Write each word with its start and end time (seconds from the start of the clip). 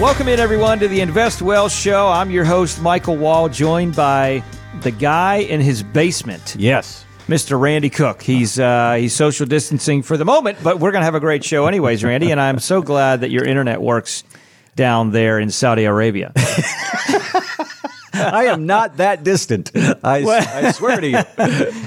Welcome 0.00 0.28
in, 0.28 0.38
everyone, 0.38 0.78
to 0.78 0.86
the 0.86 1.00
Invest 1.00 1.42
Well 1.42 1.68
Show. 1.68 2.06
I'm 2.06 2.30
your 2.30 2.44
host, 2.44 2.80
Michael 2.80 3.16
Wall, 3.16 3.48
joined 3.48 3.96
by 3.96 4.44
the 4.82 4.92
guy 4.92 5.38
in 5.38 5.60
his 5.60 5.82
basement. 5.82 6.54
Yes. 6.56 7.04
Mr. 7.26 7.60
Randy 7.60 7.90
Cook. 7.90 8.22
He's 8.22 8.60
uh, 8.60 8.94
he's 8.94 9.12
social 9.12 9.44
distancing 9.44 10.04
for 10.04 10.16
the 10.16 10.24
moment, 10.24 10.58
but 10.62 10.78
we're 10.78 10.92
going 10.92 11.00
to 11.00 11.04
have 11.04 11.16
a 11.16 11.20
great 11.20 11.42
show 11.42 11.66
anyways, 11.66 12.04
Randy. 12.04 12.30
And 12.30 12.40
I'm 12.40 12.60
so 12.60 12.80
glad 12.80 13.22
that 13.22 13.30
your 13.30 13.44
internet 13.44 13.82
works 13.82 14.22
down 14.76 15.10
there 15.10 15.40
in 15.40 15.50
Saudi 15.50 15.82
Arabia. 15.82 16.32
I 18.14 18.44
am 18.46 18.66
not 18.66 18.98
that 18.98 19.24
distant. 19.24 19.72
I, 19.74 20.24
I 20.24 20.70
swear 20.70 21.00
to 21.00 21.08
you. 21.08 21.22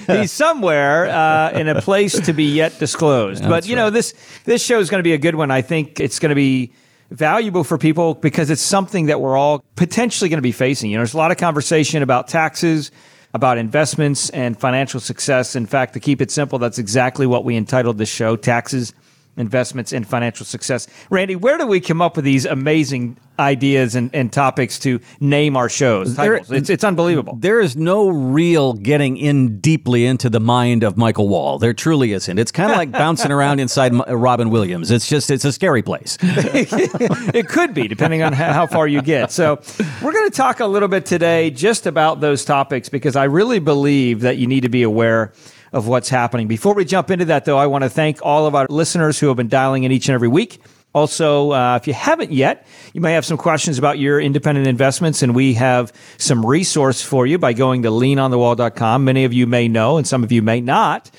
He's 0.19 0.33
somewhere 0.33 1.07
uh, 1.07 1.51
in 1.51 1.69
a 1.69 1.81
place 1.81 2.19
to 2.19 2.33
be 2.33 2.43
yet 2.43 2.77
disclosed. 2.77 3.43
but 3.47 3.65
you 3.65 3.77
know 3.77 3.89
this 3.89 4.13
this 4.43 4.61
show 4.61 4.79
is 4.79 4.89
going 4.89 4.99
to 4.99 5.03
be 5.03 5.13
a 5.13 5.17
good 5.17 5.35
one. 5.35 5.49
I 5.49 5.61
think 5.61 6.01
it's 6.01 6.19
going 6.19 6.29
to 6.31 6.35
be 6.35 6.73
valuable 7.11 7.63
for 7.63 7.77
people 7.77 8.15
because 8.15 8.49
it's 8.49 8.61
something 8.61 9.07
that 9.07 9.21
we're 9.21 9.37
all 9.37 9.63
potentially 9.75 10.29
going 10.29 10.37
to 10.37 10.41
be 10.41 10.51
facing. 10.51 10.89
You 10.89 10.97
know, 10.97 11.01
there's 11.01 11.13
a 11.13 11.17
lot 11.17 11.31
of 11.31 11.37
conversation 11.37 12.01
about 12.01 12.27
taxes, 12.27 12.91
about 13.33 13.57
investments 13.57 14.29
and 14.31 14.59
financial 14.59 14.99
success. 14.99 15.55
In 15.55 15.65
fact, 15.65 15.93
to 15.93 15.99
keep 15.99 16.21
it 16.21 16.31
simple, 16.31 16.57
that's 16.57 16.79
exactly 16.79 17.27
what 17.27 17.45
we 17.45 17.55
entitled 17.55 17.97
this 17.97 18.09
show, 18.09 18.35
Taxes 18.35 18.93
investments 19.41 19.91
and 19.91 20.07
financial 20.07 20.45
success. 20.45 20.87
Randy, 21.09 21.35
where 21.35 21.57
do 21.57 21.67
we 21.67 21.81
come 21.81 22.01
up 22.01 22.15
with 22.15 22.23
these 22.23 22.45
amazing 22.45 23.17
ideas 23.39 23.95
and, 23.95 24.13
and 24.13 24.31
topics 24.31 24.79
to 24.79 24.99
name 25.19 25.57
our 25.57 25.67
shows? 25.67 26.15
There- 26.15 26.35
it's, 26.35 26.69
it's 26.69 26.83
unbelievable. 26.83 27.35
There 27.39 27.59
is 27.59 27.75
no 27.75 28.07
real 28.07 28.73
getting 28.73 29.17
in 29.17 29.59
deeply 29.59 30.05
into 30.05 30.29
the 30.29 30.39
mind 30.39 30.83
of 30.83 30.95
Michael 30.95 31.27
Wall. 31.27 31.59
There 31.59 31.73
truly 31.73 32.13
isn't. 32.13 32.37
It's 32.37 32.51
kind 32.51 32.71
of 32.71 32.77
like 32.77 32.91
bouncing 32.91 33.31
around 33.31 33.59
inside 33.59 33.93
Robin 34.07 34.49
Williams. 34.49 34.91
It's 34.91 35.07
just, 35.07 35.31
it's 35.31 35.43
a 35.43 35.51
scary 35.51 35.81
place. 35.81 36.17
it 36.21 37.47
could 37.49 37.73
be, 37.73 37.87
depending 37.87 38.21
on 38.21 38.31
how, 38.33 38.53
how 38.53 38.67
far 38.67 38.87
you 38.87 39.01
get. 39.01 39.31
So, 39.31 39.59
we're 40.01 40.13
going 40.13 40.29
to 40.29 40.35
talk 40.35 40.59
a 40.59 40.67
little 40.67 40.87
bit 40.87 41.05
today 41.05 41.49
just 41.49 41.87
about 41.87 42.21
those 42.21 42.45
topics 42.45 42.89
because 42.89 43.15
I 43.15 43.23
really 43.25 43.59
believe 43.59 44.21
that 44.21 44.37
you 44.37 44.47
need 44.47 44.61
to 44.61 44.69
be 44.69 44.83
aware 44.83 45.33
of 45.73 45.87
what's 45.87 46.09
happening. 46.09 46.47
Before 46.47 46.73
we 46.73 46.85
jump 46.85 47.11
into 47.11 47.25
that, 47.25 47.45
though, 47.45 47.57
I 47.57 47.67
want 47.67 47.83
to 47.83 47.89
thank 47.89 48.19
all 48.23 48.45
of 48.45 48.55
our 48.55 48.67
listeners 48.69 49.19
who 49.19 49.27
have 49.27 49.37
been 49.37 49.47
dialing 49.47 49.83
in 49.83 49.91
each 49.91 50.09
and 50.09 50.15
every 50.15 50.27
week. 50.27 50.61
Also, 50.93 51.53
uh, 51.53 51.77
if 51.77 51.87
you 51.87 51.93
haven't 51.93 52.33
yet, 52.33 52.67
you 52.93 52.99
may 52.99 53.13
have 53.13 53.25
some 53.25 53.37
questions 53.37 53.77
about 53.77 53.97
your 53.97 54.19
independent 54.19 54.67
investments, 54.67 55.23
and 55.23 55.33
we 55.33 55.53
have 55.53 55.93
some 56.17 56.45
resource 56.45 57.01
for 57.01 57.25
you 57.25 57.37
by 57.37 57.53
going 57.53 57.83
to 57.83 57.89
leanonthewall.com. 57.89 59.05
Many 59.05 59.23
of 59.23 59.31
you 59.31 59.47
may 59.47 59.69
know, 59.69 59.95
and 59.95 60.05
some 60.05 60.21
of 60.21 60.33
you 60.33 60.41
may 60.41 60.59
not, 60.59 61.09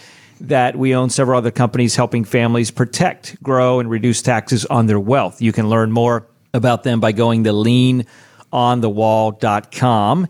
that 0.42 0.76
we 0.76 0.94
own 0.94 1.08
several 1.08 1.38
other 1.38 1.50
companies 1.50 1.96
helping 1.96 2.24
families 2.24 2.70
protect, 2.70 3.42
grow, 3.42 3.80
and 3.80 3.88
reduce 3.88 4.20
taxes 4.20 4.66
on 4.66 4.88
their 4.88 5.00
wealth. 5.00 5.40
You 5.40 5.52
can 5.52 5.70
learn 5.70 5.90
more 5.90 6.26
about 6.52 6.82
them 6.82 7.00
by 7.00 7.12
going 7.12 7.44
to 7.44 7.52
leanonthewall.com. 7.52 10.28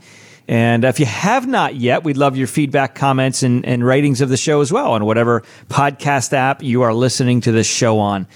And 0.48 0.85
if 0.85 0.98
you 0.98 1.07
have 1.07 1.47
not 1.47 1.77
yet, 1.77 2.05
we'd 2.05 2.17
love 2.17 2.37
your 2.37 2.47
feedback, 2.47 2.95
comments, 2.95 3.43
and, 3.43 3.65
and 3.65 3.85
ratings 3.85 4.21
of 4.21 4.29
the 4.29 4.37
show 4.37 4.61
as 4.61 4.73
well 4.73 4.93
on 4.93 5.05
whatever 5.05 5.43
podcast 5.69 6.33
app 6.33 6.62
you 6.62 6.83
are 6.83 6.93
listening 6.93 7.41
to 7.43 7.53
this 7.53 7.67
show 7.67 7.99
on. 7.99 8.27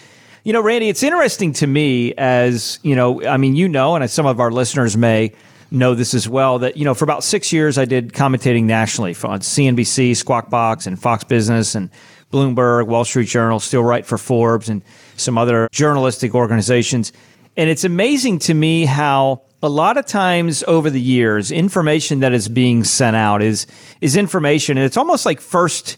You 0.45 0.53
know, 0.53 0.61
Randy, 0.61 0.89
it's 0.89 1.03
interesting 1.03 1.53
to 1.55 1.67
me 1.67 2.15
as, 2.15 2.79
you 2.83 2.95
know, 2.95 3.25
I 3.27 3.37
mean, 3.37 3.57
you 3.57 3.69
know, 3.69 3.97
and 3.97 4.09
some 4.09 4.27
of 4.27 4.39
our 4.39 4.53
listeners 4.53 4.97
may 4.97 5.33
know 5.73 5.95
this 5.95 6.15
as 6.15 6.29
well, 6.29 6.61
that, 6.61 6.77
you 6.77 6.85
know, 6.85 6.95
for 6.95 7.05
about 7.05 7.25
six 7.25 7.53
years, 7.53 7.79
I 7.79 7.85
did 7.85 8.13
commentating 8.13 8.65
nationally 8.65 9.11
on 9.25 9.41
CNBC, 9.41 10.17
Squawk 10.17 10.48
Box, 10.48 10.87
and 10.87 11.01
Fox 11.01 11.25
Business, 11.25 11.75
and 11.75 11.91
Bloomberg, 12.33 12.87
Wall 12.87 13.05
Street 13.05 13.27
Journal, 13.27 13.59
still 13.59 13.83
write 13.83 14.07
for 14.07 14.19
Forbes 14.19 14.69
and 14.69 14.83
some 15.17 15.37
other 15.37 15.69
journalistic 15.73 16.35
organizations. 16.35 17.13
And 17.57 17.70
it's 17.70 17.85
amazing 17.85 18.41
to 18.41 18.55
me 18.55 18.85
how 18.85 19.43
a 19.67 19.69
lot 19.69 19.97
of 19.97 20.06
times 20.06 20.62
over 20.69 20.91
the 20.91 21.01
years, 21.01 21.51
information 21.51 22.20
that 22.20 22.33
is 22.33 22.48
being 22.48 22.85
sent 22.85 23.17
out 23.17 23.42
is 23.42 23.67
is 24.01 24.17
information, 24.17 24.79
and 24.79 24.86
it's 24.86 24.96
almost 24.96 25.27
like 25.27 25.41
first 25.41 25.96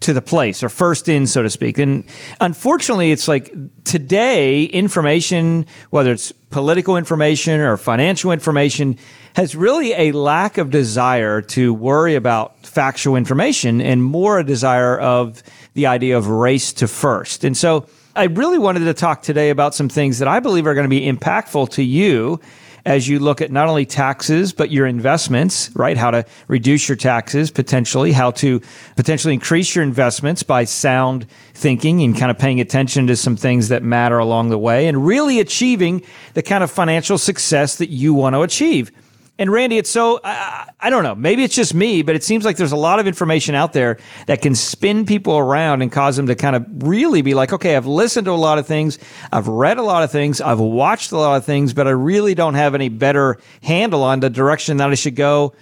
to 0.00 0.12
the 0.14 0.22
place 0.22 0.62
or 0.62 0.70
first 0.70 1.08
in, 1.08 1.26
so 1.26 1.42
to 1.42 1.50
speak. 1.50 1.78
And 1.78 2.04
unfortunately, 2.40 3.12
it's 3.12 3.28
like 3.28 3.54
today, 3.84 4.64
information, 4.64 5.66
whether 5.90 6.12
it's 6.12 6.32
political 6.50 6.96
information 6.96 7.60
or 7.60 7.76
financial 7.76 8.32
information, 8.32 8.98
has 9.36 9.54
really 9.54 9.92
a 9.92 10.12
lack 10.12 10.56
of 10.56 10.70
desire 10.70 11.42
to 11.42 11.74
worry 11.74 12.14
about 12.14 12.66
factual 12.66 13.16
information 13.16 13.82
and 13.82 14.02
more 14.02 14.38
a 14.38 14.44
desire 14.44 14.98
of 14.98 15.42
the 15.74 15.86
idea 15.86 16.16
of 16.16 16.28
race 16.28 16.72
to 16.72 16.88
first. 16.88 17.44
And 17.44 17.56
so 17.56 17.86
I 18.16 18.24
really 18.24 18.58
wanted 18.58 18.80
to 18.80 18.94
talk 18.94 19.22
today 19.22 19.50
about 19.50 19.74
some 19.74 19.88
things 19.88 20.20
that 20.20 20.28
I 20.28 20.40
believe 20.40 20.66
are 20.66 20.74
going 20.74 20.88
to 20.88 20.88
be 20.88 21.10
impactful 21.10 21.70
to 21.70 21.82
you 21.82 22.40
as 22.86 23.08
you 23.08 23.18
look 23.18 23.40
at 23.40 23.50
not 23.50 23.68
only 23.68 23.86
taxes, 23.86 24.52
but 24.52 24.70
your 24.70 24.86
investments, 24.86 25.70
right? 25.74 25.96
How 25.96 26.10
to 26.10 26.24
reduce 26.48 26.88
your 26.88 26.96
taxes 26.96 27.50
potentially, 27.50 28.12
how 28.12 28.30
to 28.32 28.60
potentially 28.96 29.34
increase 29.34 29.74
your 29.74 29.82
investments 29.82 30.42
by 30.42 30.64
sound 30.64 31.26
thinking 31.54 32.02
and 32.02 32.16
kind 32.16 32.30
of 32.30 32.38
paying 32.38 32.60
attention 32.60 33.06
to 33.06 33.16
some 33.16 33.36
things 33.36 33.68
that 33.68 33.82
matter 33.82 34.18
along 34.18 34.50
the 34.50 34.58
way 34.58 34.86
and 34.86 35.06
really 35.06 35.40
achieving 35.40 36.02
the 36.34 36.42
kind 36.42 36.62
of 36.62 36.70
financial 36.70 37.16
success 37.16 37.76
that 37.76 37.88
you 37.88 38.12
want 38.12 38.34
to 38.34 38.42
achieve. 38.42 38.90
And 39.36 39.50
Randy, 39.50 39.78
it's 39.78 39.90
so, 39.90 40.20
I, 40.22 40.70
I 40.78 40.90
don't 40.90 41.02
know, 41.02 41.16
maybe 41.16 41.42
it's 41.42 41.56
just 41.56 41.74
me, 41.74 42.02
but 42.02 42.14
it 42.14 42.22
seems 42.22 42.44
like 42.44 42.56
there's 42.56 42.70
a 42.70 42.76
lot 42.76 43.00
of 43.00 43.08
information 43.08 43.56
out 43.56 43.72
there 43.72 43.98
that 44.26 44.42
can 44.42 44.54
spin 44.54 45.06
people 45.06 45.36
around 45.36 45.82
and 45.82 45.90
cause 45.90 46.16
them 46.16 46.28
to 46.28 46.36
kind 46.36 46.54
of 46.54 46.64
really 46.84 47.20
be 47.20 47.34
like, 47.34 47.52
okay, 47.52 47.74
I've 47.74 47.86
listened 47.86 48.26
to 48.26 48.30
a 48.30 48.34
lot 48.34 48.58
of 48.58 48.66
things, 48.68 48.96
I've 49.32 49.48
read 49.48 49.78
a 49.78 49.82
lot 49.82 50.04
of 50.04 50.12
things, 50.12 50.40
I've 50.40 50.60
watched 50.60 51.10
a 51.10 51.16
lot 51.16 51.36
of 51.36 51.44
things, 51.44 51.74
but 51.74 51.88
I 51.88 51.90
really 51.90 52.36
don't 52.36 52.54
have 52.54 52.76
any 52.76 52.88
better 52.88 53.38
handle 53.60 54.04
on 54.04 54.20
the 54.20 54.30
direction 54.30 54.76
that 54.76 54.90
I 54.90 54.94
should 54.94 55.16
go 55.16 55.52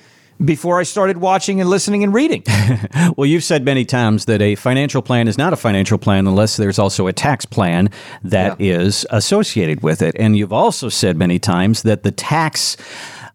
before 0.44 0.78
I 0.78 0.82
started 0.82 1.18
watching 1.18 1.60
and 1.60 1.70
listening 1.70 2.04
and 2.04 2.12
reading. 2.12 2.44
Well, 3.16 3.26
you've 3.26 3.44
said 3.44 3.64
many 3.64 3.84
times 3.84 4.24
that 4.24 4.40
a 4.40 4.54
financial 4.54 5.02
plan 5.02 5.28
is 5.28 5.36
not 5.36 5.52
a 5.52 5.56
financial 5.56 5.98
plan 5.98 6.26
unless 6.26 6.56
there's 6.56 6.78
also 6.78 7.06
a 7.06 7.12
tax 7.12 7.44
plan 7.44 7.90
that 8.22 8.58
is 8.60 9.06
associated 9.10 9.82
with 9.82 10.02
it. 10.02 10.16
And 10.18 10.36
you've 10.36 10.52
also 10.52 10.88
said 10.88 11.16
many 11.16 11.38
times 11.38 11.82
that 11.82 12.02
the 12.02 12.10
tax 12.10 12.76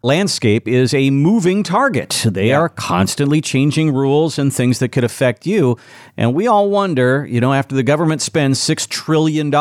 landscape 0.02 0.68
is 0.68 0.94
a 0.94 1.10
moving 1.10 1.62
target. 1.62 2.24
They 2.26 2.52
are 2.52 2.68
constantly 2.68 3.40
changing 3.40 3.92
rules 3.92 4.38
and 4.38 4.52
things 4.52 4.78
that 4.78 4.90
could 4.90 5.04
affect 5.04 5.46
you. 5.46 5.76
And 6.16 6.34
we 6.34 6.46
all 6.46 6.70
wonder, 6.70 7.26
you 7.26 7.40
know, 7.40 7.52
after 7.52 7.74
the 7.74 7.82
government 7.82 8.22
spends 8.22 8.60
$6 8.60 8.88
trillion 8.88 9.52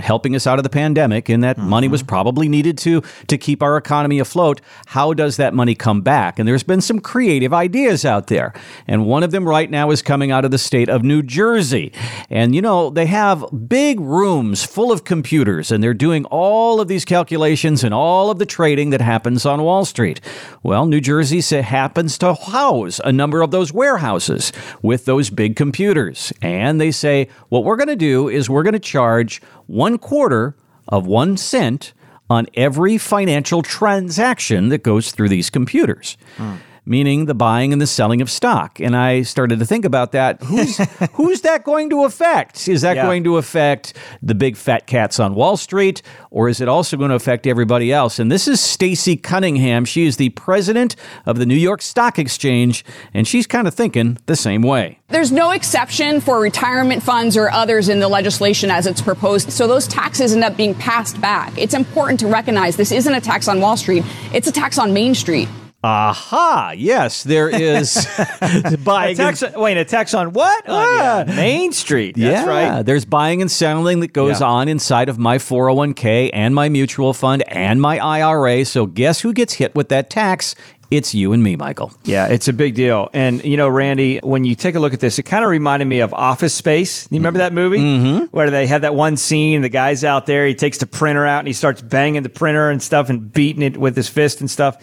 helping 0.00 0.34
us 0.34 0.46
out 0.46 0.58
of 0.58 0.62
the 0.62 0.70
pandemic, 0.70 1.28
and 1.28 1.42
that 1.44 1.58
money 1.58 1.88
was 1.88 2.02
mm-hmm. 2.02 2.08
probably 2.08 2.48
needed 2.48 2.76
to, 2.78 3.02
to 3.26 3.38
keep 3.38 3.62
our 3.62 3.76
economy 3.76 4.18
afloat, 4.18 4.60
how 4.86 5.14
does 5.14 5.36
that 5.36 5.54
money 5.54 5.74
come 5.74 6.02
back? 6.02 6.38
And 6.38 6.46
there's 6.46 6.62
been 6.62 6.80
some 6.80 7.00
creative 7.00 7.54
ideas 7.54 8.04
out 8.04 8.26
there. 8.26 8.52
And 8.86 9.06
one 9.06 9.22
of 9.22 9.30
them 9.30 9.48
right 9.48 9.70
now 9.70 9.90
is 9.90 10.02
coming 10.02 10.30
out 10.30 10.44
of 10.44 10.50
the 10.50 10.58
state 10.58 10.88
of 10.88 11.02
New 11.02 11.22
Jersey. 11.22 11.92
And, 12.28 12.54
you 12.54 12.62
know, 12.62 12.90
they 12.90 13.06
have 13.06 13.44
big 13.68 14.00
rooms 14.00 14.64
full 14.64 14.92
of 14.92 15.04
computers, 15.04 15.70
and 15.70 15.82
they're 15.82 15.94
doing 15.94 16.24
all 16.26 16.80
of 16.80 16.88
these 16.88 17.04
calculations 17.04 17.84
and 17.84 17.94
all 17.94 18.30
of 18.30 18.38
the 18.38 18.46
trading 18.46 18.90
that 18.90 19.00
happens 19.00 19.46
on 19.46 19.62
Wall 19.70 19.84
Street. 19.84 20.20
Well, 20.64 20.84
New 20.84 21.00
Jersey 21.00 21.40
happens 21.62 22.18
to 22.18 22.34
house 22.34 23.00
a 23.04 23.12
number 23.12 23.40
of 23.40 23.52
those 23.52 23.72
warehouses 23.72 24.52
with 24.82 25.04
those 25.04 25.30
big 25.30 25.54
computers. 25.54 26.32
And 26.42 26.80
they 26.80 26.90
say, 26.90 27.28
what 27.50 27.62
we're 27.62 27.76
going 27.76 27.86
to 27.86 27.94
do 27.94 28.28
is 28.28 28.50
we're 28.50 28.64
going 28.64 28.72
to 28.72 28.80
charge 28.80 29.40
one 29.68 29.96
quarter 29.96 30.56
of 30.88 31.06
one 31.06 31.36
cent 31.36 31.92
on 32.28 32.48
every 32.54 32.98
financial 32.98 33.62
transaction 33.62 34.70
that 34.70 34.82
goes 34.82 35.12
through 35.12 35.28
these 35.28 35.50
computers. 35.50 36.16
Hmm. 36.36 36.56
Meaning 36.90 37.26
the 37.26 37.34
buying 37.34 37.72
and 37.72 37.80
the 37.80 37.86
selling 37.86 38.20
of 38.20 38.28
stock. 38.28 38.80
And 38.80 38.96
I 38.96 39.22
started 39.22 39.60
to 39.60 39.64
think 39.64 39.84
about 39.84 40.10
that. 40.10 40.42
Who's 40.42 40.76
who's 41.12 41.42
that 41.42 41.62
going 41.62 41.88
to 41.90 42.02
affect? 42.02 42.66
Is 42.66 42.82
that 42.82 42.96
Yeah. 42.96 43.04
going 43.04 43.22
to 43.22 43.36
affect 43.36 43.94
the 44.20 44.34
big 44.34 44.56
fat 44.56 44.88
cats 44.88 45.20
on 45.20 45.36
Wall 45.36 45.56
Street 45.56 46.02
or 46.32 46.48
is 46.48 46.60
it 46.60 46.66
also 46.66 46.96
going 46.96 47.10
to 47.10 47.14
affect 47.14 47.46
everybody 47.46 47.92
else? 47.92 48.18
And 48.18 48.28
this 48.28 48.48
is 48.48 48.60
Stacey 48.60 49.16
Cunningham. 49.16 49.84
She 49.84 50.04
is 50.04 50.16
the 50.16 50.30
president 50.30 50.96
of 51.26 51.38
the 51.38 51.46
New 51.46 51.54
York 51.54 51.80
Stock 51.80 52.18
Exchange 52.18 52.84
and 53.14 53.24
she's 53.24 53.46
kind 53.46 53.68
of 53.68 53.74
thinking 53.74 54.18
the 54.26 54.34
same 54.34 54.62
way. 54.62 54.98
There's 55.10 55.30
no 55.30 55.52
exception 55.52 56.20
for 56.20 56.40
retirement 56.40 57.04
funds 57.04 57.36
or 57.36 57.52
others 57.52 57.88
in 57.88 58.00
the 58.00 58.08
legislation 58.08 58.68
as 58.68 58.88
it's 58.88 59.00
proposed. 59.00 59.52
So 59.52 59.68
those 59.68 59.86
taxes 59.86 60.32
end 60.32 60.42
up 60.42 60.56
being 60.56 60.74
passed 60.74 61.20
back. 61.20 61.56
It's 61.56 61.74
important 61.74 62.18
to 62.18 62.26
recognize 62.26 62.74
this 62.74 62.90
isn't 62.90 63.14
a 63.14 63.20
tax 63.20 63.46
on 63.46 63.60
Wall 63.60 63.76
Street. 63.76 64.02
It's 64.34 64.48
a 64.48 64.52
tax 64.52 64.76
on 64.76 64.92
Main 64.92 65.14
Street. 65.14 65.48
Aha! 65.82 66.74
Yes, 66.76 67.22
there 67.22 67.48
is 67.48 68.06
buying. 68.84 69.14
A 69.14 69.16
tax, 69.16 69.42
wait, 69.56 69.78
a 69.78 69.84
tax 69.84 70.12
on 70.12 70.32
what? 70.34 70.68
On, 70.68 70.96
yeah, 70.96 71.24
Main 71.36 71.72
Street. 71.72 72.16
That's 72.16 72.44
yeah, 72.44 72.46
right. 72.76 72.82
there's 72.84 73.06
buying 73.06 73.40
and 73.40 73.50
selling 73.50 74.00
that 74.00 74.12
goes 74.12 74.40
Yeah. 74.40 74.46
on 74.48 74.68
inside 74.68 75.08
of 75.08 75.18
my 75.18 75.38
401k 75.38 76.30
and 76.34 76.54
my 76.54 76.68
mutual 76.68 77.14
fund 77.14 77.42
and 77.48 77.80
my 77.80 77.98
IRA. 77.98 78.64
So 78.66 78.84
guess 78.84 79.20
who 79.20 79.32
gets 79.32 79.54
hit 79.54 79.74
with 79.74 79.88
that 79.88 80.10
tax? 80.10 80.54
It's 80.90 81.14
you 81.14 81.32
and 81.32 81.42
me, 81.42 81.54
Michael. 81.56 81.92
Yeah, 82.04 82.26
it's 82.26 82.48
a 82.48 82.52
big 82.52 82.74
deal. 82.74 83.08
And, 83.12 83.42
you 83.44 83.56
know, 83.56 83.68
Randy, 83.68 84.18
when 84.18 84.44
you 84.44 84.56
take 84.56 84.74
a 84.74 84.80
look 84.80 84.92
at 84.92 84.98
this, 84.98 85.20
it 85.20 85.22
kind 85.22 85.44
of 85.44 85.50
reminded 85.50 85.86
me 85.86 86.00
of 86.00 86.12
Office 86.12 86.52
Space. 86.52 87.06
You 87.12 87.18
remember 87.20 87.38
that 87.38 87.52
movie? 87.52 87.78
Mm-hmm. 87.78 88.24
Where 88.36 88.50
they 88.50 88.66
had 88.66 88.82
that 88.82 88.94
one 88.94 89.16
scene, 89.16 89.62
the 89.62 89.68
guy's 89.68 90.02
out 90.02 90.26
there, 90.26 90.46
he 90.48 90.54
takes 90.56 90.78
the 90.78 90.86
printer 90.86 91.24
out 91.24 91.38
and 91.38 91.46
he 91.46 91.54
starts 91.54 91.80
banging 91.80 92.24
the 92.24 92.28
printer 92.28 92.70
and 92.70 92.82
stuff 92.82 93.08
and 93.08 93.32
beating 93.32 93.62
it 93.62 93.76
with 93.76 93.94
his 93.96 94.08
fist 94.08 94.40
and 94.40 94.50
stuff. 94.50 94.76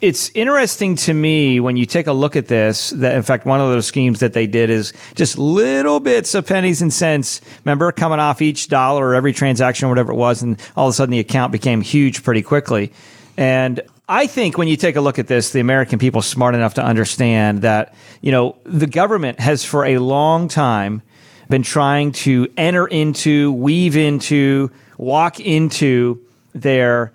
It's 0.00 0.30
interesting 0.30 0.96
to 0.96 1.12
me 1.12 1.60
when 1.60 1.76
you 1.76 1.84
take 1.84 2.06
a 2.06 2.12
look 2.12 2.34
at 2.34 2.46
this 2.46 2.88
that, 2.90 3.14
in 3.14 3.22
fact, 3.22 3.44
one 3.44 3.60
of 3.60 3.68
those 3.68 3.84
schemes 3.84 4.20
that 4.20 4.32
they 4.32 4.46
did 4.46 4.70
is 4.70 4.94
just 5.14 5.36
little 5.36 6.00
bits 6.00 6.34
of 6.34 6.46
pennies 6.46 6.80
and 6.80 6.90
cents. 6.90 7.42
Remember, 7.66 7.92
coming 7.92 8.18
off 8.18 8.40
each 8.40 8.68
dollar 8.68 9.08
or 9.08 9.14
every 9.14 9.34
transaction 9.34 9.86
or 9.86 9.88
whatever 9.90 10.12
it 10.12 10.16
was, 10.16 10.40
and 10.40 10.58
all 10.74 10.88
of 10.88 10.92
a 10.92 10.94
sudden 10.94 11.10
the 11.10 11.18
account 11.18 11.52
became 11.52 11.82
huge 11.82 12.22
pretty 12.22 12.40
quickly. 12.40 12.94
And 13.36 13.82
I 14.08 14.26
think 14.26 14.56
when 14.56 14.68
you 14.68 14.76
take 14.78 14.96
a 14.96 15.02
look 15.02 15.18
at 15.18 15.26
this, 15.26 15.50
the 15.50 15.60
American 15.60 15.98
people 15.98 16.22
smart 16.22 16.54
enough 16.54 16.74
to 16.74 16.82
understand 16.82 17.60
that, 17.60 17.94
you 18.22 18.32
know, 18.32 18.56
the 18.64 18.86
government 18.86 19.38
has 19.38 19.66
for 19.66 19.84
a 19.84 19.98
long 19.98 20.48
time 20.48 21.02
been 21.50 21.62
trying 21.62 22.12
to 22.12 22.48
enter 22.56 22.86
into, 22.86 23.52
weave 23.52 23.98
into, 23.98 24.70
walk 24.96 25.40
into 25.40 26.24
their 26.54 27.12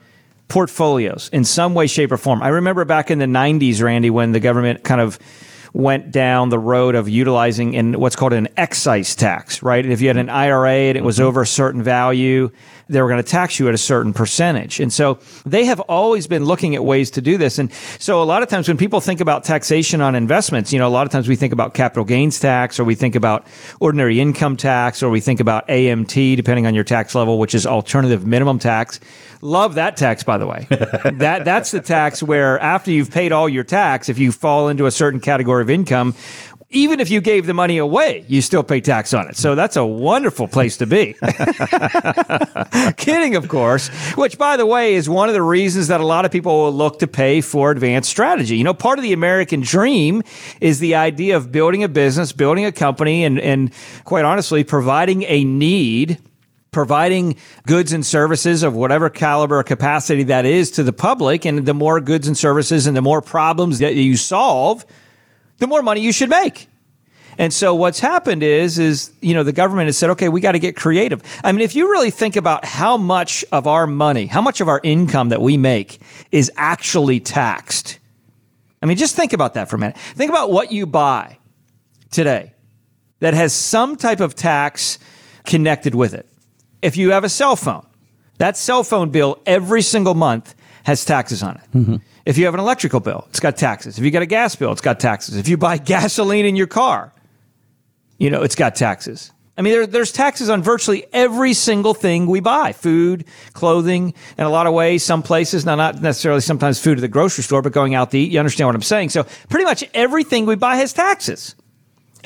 portfolios 0.48 1.30
in 1.34 1.44
some 1.44 1.74
way, 1.74 1.88
shape, 1.88 2.12
or 2.12 2.18
form. 2.18 2.42
I 2.42 2.50
remember 2.50 2.86
back 2.86 3.12
in 3.12 3.20
the 3.20 3.26
90s, 3.26 3.82
Randy, 3.82 4.10
when 4.10 4.32
the 4.32 4.40
government 4.40 4.84
kind 4.84 5.02
of 5.02 5.20
went 5.74 6.10
down 6.10 6.48
the 6.48 6.58
road 6.58 6.96
of 6.96 7.10
utilizing 7.10 7.74
in 7.74 8.00
what's 8.00 8.16
called 8.16 8.32
an 8.32 8.48
excise 8.56 9.14
tax, 9.14 9.62
right? 9.62 9.84
And 9.84 9.92
if 9.92 10.00
you 10.00 10.08
had 10.08 10.16
an 10.16 10.30
IRA 10.30 10.72
and 10.72 10.98
it 10.98 11.04
was 11.04 11.18
mm-hmm. 11.18 11.26
over 11.26 11.42
a 11.42 11.48
certain 11.48 11.84
value, 11.84 12.50
they 12.88 13.02
were 13.02 13.08
going 13.08 13.22
to 13.22 13.30
tax 13.30 13.60
you 13.60 13.68
at 13.68 13.74
a 13.74 13.78
certain 13.78 14.14
percentage. 14.14 14.80
And 14.80 14.94
so 14.94 15.20
they 15.46 15.66
have 15.66 15.80
always 15.82 16.28
been 16.28 16.46
looking 16.46 16.76
at 16.76 16.84
ways 16.84 17.12
to 17.12 17.22
do 17.22 17.38
this. 17.38 17.58
And 17.58 17.72
so 18.00 18.22
a 18.22 18.26
lot 18.26 18.44
of 18.44 18.50
times 18.50 18.68
when 18.68 18.78
people 18.78 19.02
think 19.02 19.22
about 19.22 19.44
taxation 19.44 20.02
on 20.02 20.16
investments, 20.16 20.72
you 20.72 20.80
know, 20.80 20.88
a 20.88 20.90
lot 20.90 21.06
of 21.06 21.12
times 21.12 21.28
we 21.28 21.36
think 21.36 21.54
about 21.54 21.74
capital 21.74 22.06
gains 22.06 22.40
tax 22.40 22.80
or 22.80 22.84
we 22.84 22.96
think 22.96 23.16
about 23.16 23.48
ordinary 23.80 24.20
income 24.20 24.56
tax 24.56 25.02
or 25.02 25.10
we 25.10 25.20
think 25.20 25.40
about 25.40 25.68
AMT, 25.68 26.36
depending 26.36 26.68
on 26.68 26.76
your 26.76 26.84
tax 26.84 27.16
level, 27.16 27.40
which 27.40 27.56
is 27.56 27.66
alternative 27.66 28.26
minimum 28.26 28.60
tax. 28.60 29.00
Love 29.42 29.76
that 29.76 29.98
tax, 29.98 30.24
by 30.24 30.38
the 30.38 30.48
way. 30.48 30.68
that 30.70 31.44
that's 31.46 31.72
the 31.72 31.82
tax 31.82 32.24
where 32.24 32.60
after 32.60 32.92
you've 32.92 33.12
paid 33.12 33.32
all 33.32 33.50
your 33.50 33.64
tax, 33.64 34.10
if 34.10 34.18
you 34.18 34.32
fall 34.32 34.70
into 34.70 34.86
a 34.86 34.92
certain 34.92 35.20
category 35.20 35.62
of 35.62 35.70
income, 35.70 36.16
even 36.76 37.00
if 37.00 37.10
you 37.10 37.22
gave 37.22 37.46
the 37.46 37.54
money 37.54 37.78
away, 37.78 38.26
you 38.28 38.42
still 38.42 38.62
pay 38.62 38.82
tax 38.82 39.14
on 39.14 39.30
it. 39.30 39.38
So 39.38 39.56
that's 39.56 39.78
a 39.78 39.86
wonderful 39.86 40.48
place 40.48 40.76
to 40.78 40.86
be. 40.86 41.14
Kidding, 42.98 43.36
of 43.36 43.48
course, 43.48 43.88
which, 44.16 44.38
by 44.38 44.58
the 44.58 44.66
way, 44.66 44.96
is 44.96 45.10
one 45.10 45.30
of 45.30 45.34
the 45.34 45.42
reasons 45.42 45.88
that 45.88 46.02
a 46.02 46.06
lot 46.06 46.26
of 46.26 46.32
people 46.32 46.64
will 46.64 46.74
look 46.74 47.00
to 47.00 47.08
pay 47.08 47.40
for 47.40 47.72
advanced 47.72 48.10
strategy. 48.10 48.58
You 48.58 48.66
know, 48.66 48.74
part 48.74 49.00
of 49.00 49.04
the 49.04 49.14
American 49.14 49.62
dream 49.62 50.22
is 50.60 50.80
the 50.80 50.96
idea 50.96 51.38
of 51.38 51.50
building 51.52 51.82
a 51.82 51.88
business, 51.88 52.34
building 52.34 52.66
a 52.66 52.74
company, 52.74 53.24
and, 53.24 53.40
and 53.40 53.72
quite 54.04 54.26
honestly, 54.26 54.64
providing 54.64 55.24
a 55.24 55.44
need 55.44 56.20
providing 56.72 57.38
goods 57.66 57.94
and 57.94 58.06
services 58.06 58.62
of 58.62 58.76
whatever 58.76 59.10
caliber 59.10 59.60
or 59.60 59.64
capacity 59.64 60.24
that 60.24 60.44
is 60.44 60.70
to 60.70 60.84
the 60.84 60.92
public. 60.92 61.46
And 61.46 61.66
the 61.66 61.74
more 61.74 62.02
goods 62.02 62.28
and 62.28 62.38
services 62.38 62.86
and 62.86 62.98
the 62.98 63.02
more 63.02 63.22
problems 63.22 63.80
that 63.80 63.96
you 63.96 64.18
solve, 64.18 64.86
the 65.58 65.68
more 65.68 65.82
money 65.82 66.02
you 66.02 66.12
should 66.12 66.30
make. 66.30 66.68
And 67.38 67.54
so 67.54 67.76
what's 67.76 68.00
happened 68.00 68.44
is, 68.44 68.80
is, 68.80 69.12
you 69.22 69.34
know, 69.34 69.44
the 69.44 69.52
government 69.52 69.88
has 69.88 69.98
said, 69.98 70.10
okay, 70.12 70.30
we 70.30 70.40
got 70.40 70.54
to 70.54 70.60
get 70.60 70.76
creative. 70.76 71.22
I 71.44 71.52
mean, 71.52 71.62
if 71.62 71.76
you 71.76 71.92
really 71.92 72.12
think 72.12 72.38
about 72.38 72.64
how 72.64 72.96
much 72.98 73.44
of 73.52 73.68
our 73.68 73.86
money, 73.88 74.26
how 74.26 74.42
much 74.42 74.62
of 74.62 74.70
our 74.70 74.80
income 74.84 75.30
that 75.30 75.42
we 75.42 75.58
make 75.58 76.00
is 76.32 76.50
actually 76.56 77.20
taxed. 77.20 78.00
I 78.82 78.86
mean, 78.86 78.98
just 78.98 79.16
think 79.16 79.34
about 79.34 79.56
that 79.56 79.70
for 79.70 79.76
a 79.76 79.80
minute. 79.80 79.98
Think 79.98 80.30
about 80.30 80.52
what 80.52 80.72
you 80.72 80.86
buy 80.86 81.38
today 82.12 82.54
that 83.20 83.34
has 83.34 83.54
some 83.54 83.96
type 83.96 84.20
of 84.20 84.36
tax 84.36 85.00
connected 85.46 85.96
with 85.96 86.14
it. 86.14 86.28
If 86.82 86.96
you 86.96 87.12
have 87.12 87.24
a 87.24 87.30
cell 87.30 87.56
phone, 87.56 87.86
that 88.38 88.56
cell 88.58 88.84
phone 88.84 89.10
bill 89.10 89.42
every 89.46 89.82
single 89.82 90.14
month 90.14 90.56
has 90.86 91.04
taxes 91.04 91.42
on 91.44 91.56
it. 91.56 91.78
Mm-hmm. 91.78 91.96
If 92.26 92.38
you 92.38 92.46
have 92.46 92.54
an 92.54 92.60
electrical 92.60 93.00
bill, 93.00 93.26
it's 93.30 93.40
got 93.40 93.58
taxes. 93.58 93.98
If 93.98 94.04
you 94.04 94.12
got 94.12 94.22
a 94.22 94.28
gas 94.28 94.56
bill, 94.56 94.72
it's 94.72 94.82
got 94.82 95.00
taxes. 95.00 95.36
If 95.36 95.48
you 95.48 95.58
buy 95.58 95.78
gasoline 95.94 96.46
in 96.46 96.56
your 96.56 96.68
car, 96.68 97.12
you 98.18 98.30
know, 98.30 98.44
it's 98.44 98.56
got 98.56 98.76
taxes. 98.76 99.32
I 99.58 99.62
mean, 99.62 99.74
there, 99.74 99.88
there's 99.88 100.12
taxes 100.12 100.50
on 100.50 100.62
virtually 100.62 101.06
every 101.14 101.54
single 101.54 101.94
thing 101.94 102.28
we 102.28 102.40
buy 102.40 102.74
food, 102.74 103.26
clothing, 103.54 104.14
in 104.38 104.44
a 104.44 104.50
lot 104.50 104.68
of 104.68 104.74
ways, 104.74 105.02
some 105.02 105.24
places, 105.24 105.66
now 105.66 105.76
not 105.76 106.02
necessarily 106.02 106.42
sometimes 106.42 106.80
food 106.80 106.98
at 106.98 107.02
the 107.02 107.08
grocery 107.08 107.44
store, 107.44 107.62
but 107.62 107.72
going 107.72 107.96
out 107.96 108.12
to 108.12 108.20
eat. 108.20 108.32
You 108.32 108.40
understand 108.40 108.68
what 108.68 108.76
I'm 108.76 108.82
saying? 108.82 109.10
So 109.10 109.26
pretty 109.50 109.66
much 109.66 109.84
everything 109.94 110.46
we 110.46 110.56
buy 110.56 110.76
has 110.76 110.94
taxes. 110.94 111.56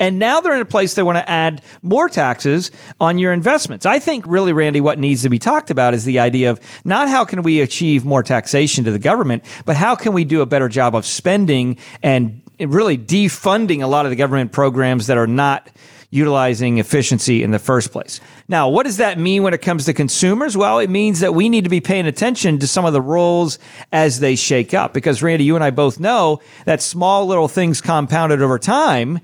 And 0.00 0.18
now 0.18 0.40
they're 0.40 0.54
in 0.54 0.60
a 0.62 0.64
place 0.64 0.94
they 0.94 1.02
want 1.02 1.18
to 1.18 1.30
add 1.30 1.62
more 1.82 2.08
taxes 2.08 2.72
on 3.00 3.18
your 3.18 3.32
investments. 3.32 3.86
I 3.86 3.98
think 3.98 4.24
really, 4.26 4.52
Randy, 4.52 4.80
what 4.80 4.98
needs 4.98 5.22
to 5.22 5.28
be 5.28 5.38
talked 5.38 5.70
about 5.70 5.94
is 5.94 6.04
the 6.04 6.18
idea 6.18 6.50
of 6.50 6.58
not 6.84 7.08
how 7.08 7.24
can 7.24 7.42
we 7.42 7.60
achieve 7.60 8.04
more 8.04 8.22
taxation 8.22 8.82
to 8.84 8.90
the 8.90 8.98
government, 8.98 9.44
but 9.66 9.76
how 9.76 9.94
can 9.94 10.14
we 10.14 10.24
do 10.24 10.40
a 10.40 10.46
better 10.46 10.68
job 10.68 10.96
of 10.96 11.04
spending 11.04 11.76
and 12.02 12.40
really 12.58 12.96
defunding 12.96 13.82
a 13.82 13.86
lot 13.86 14.06
of 14.06 14.10
the 14.10 14.16
government 14.16 14.52
programs 14.52 15.06
that 15.06 15.18
are 15.18 15.26
not 15.26 15.68
utilizing 16.10 16.78
efficiency 16.78 17.42
in 17.42 17.52
the 17.52 17.58
first 17.58 17.92
place. 17.92 18.20
Now, 18.48 18.68
what 18.68 18.84
does 18.84 18.96
that 18.96 19.16
mean 19.16 19.44
when 19.44 19.54
it 19.54 19.62
comes 19.62 19.84
to 19.84 19.92
consumers? 19.92 20.56
Well, 20.56 20.80
it 20.80 20.90
means 20.90 21.20
that 21.20 21.34
we 21.34 21.48
need 21.48 21.62
to 21.64 21.70
be 21.70 21.80
paying 21.80 22.06
attention 22.06 22.58
to 22.58 22.66
some 22.66 22.84
of 22.84 22.92
the 22.92 23.00
rules 23.00 23.60
as 23.92 24.18
they 24.18 24.34
shake 24.34 24.74
up. 24.74 24.92
Because, 24.92 25.22
Randy, 25.22 25.44
you 25.44 25.54
and 25.54 25.62
I 25.62 25.70
both 25.70 26.00
know 26.00 26.40
that 26.64 26.82
small 26.82 27.26
little 27.26 27.46
things 27.46 27.80
compounded 27.80 28.42
over 28.42 28.58
time 28.58 29.20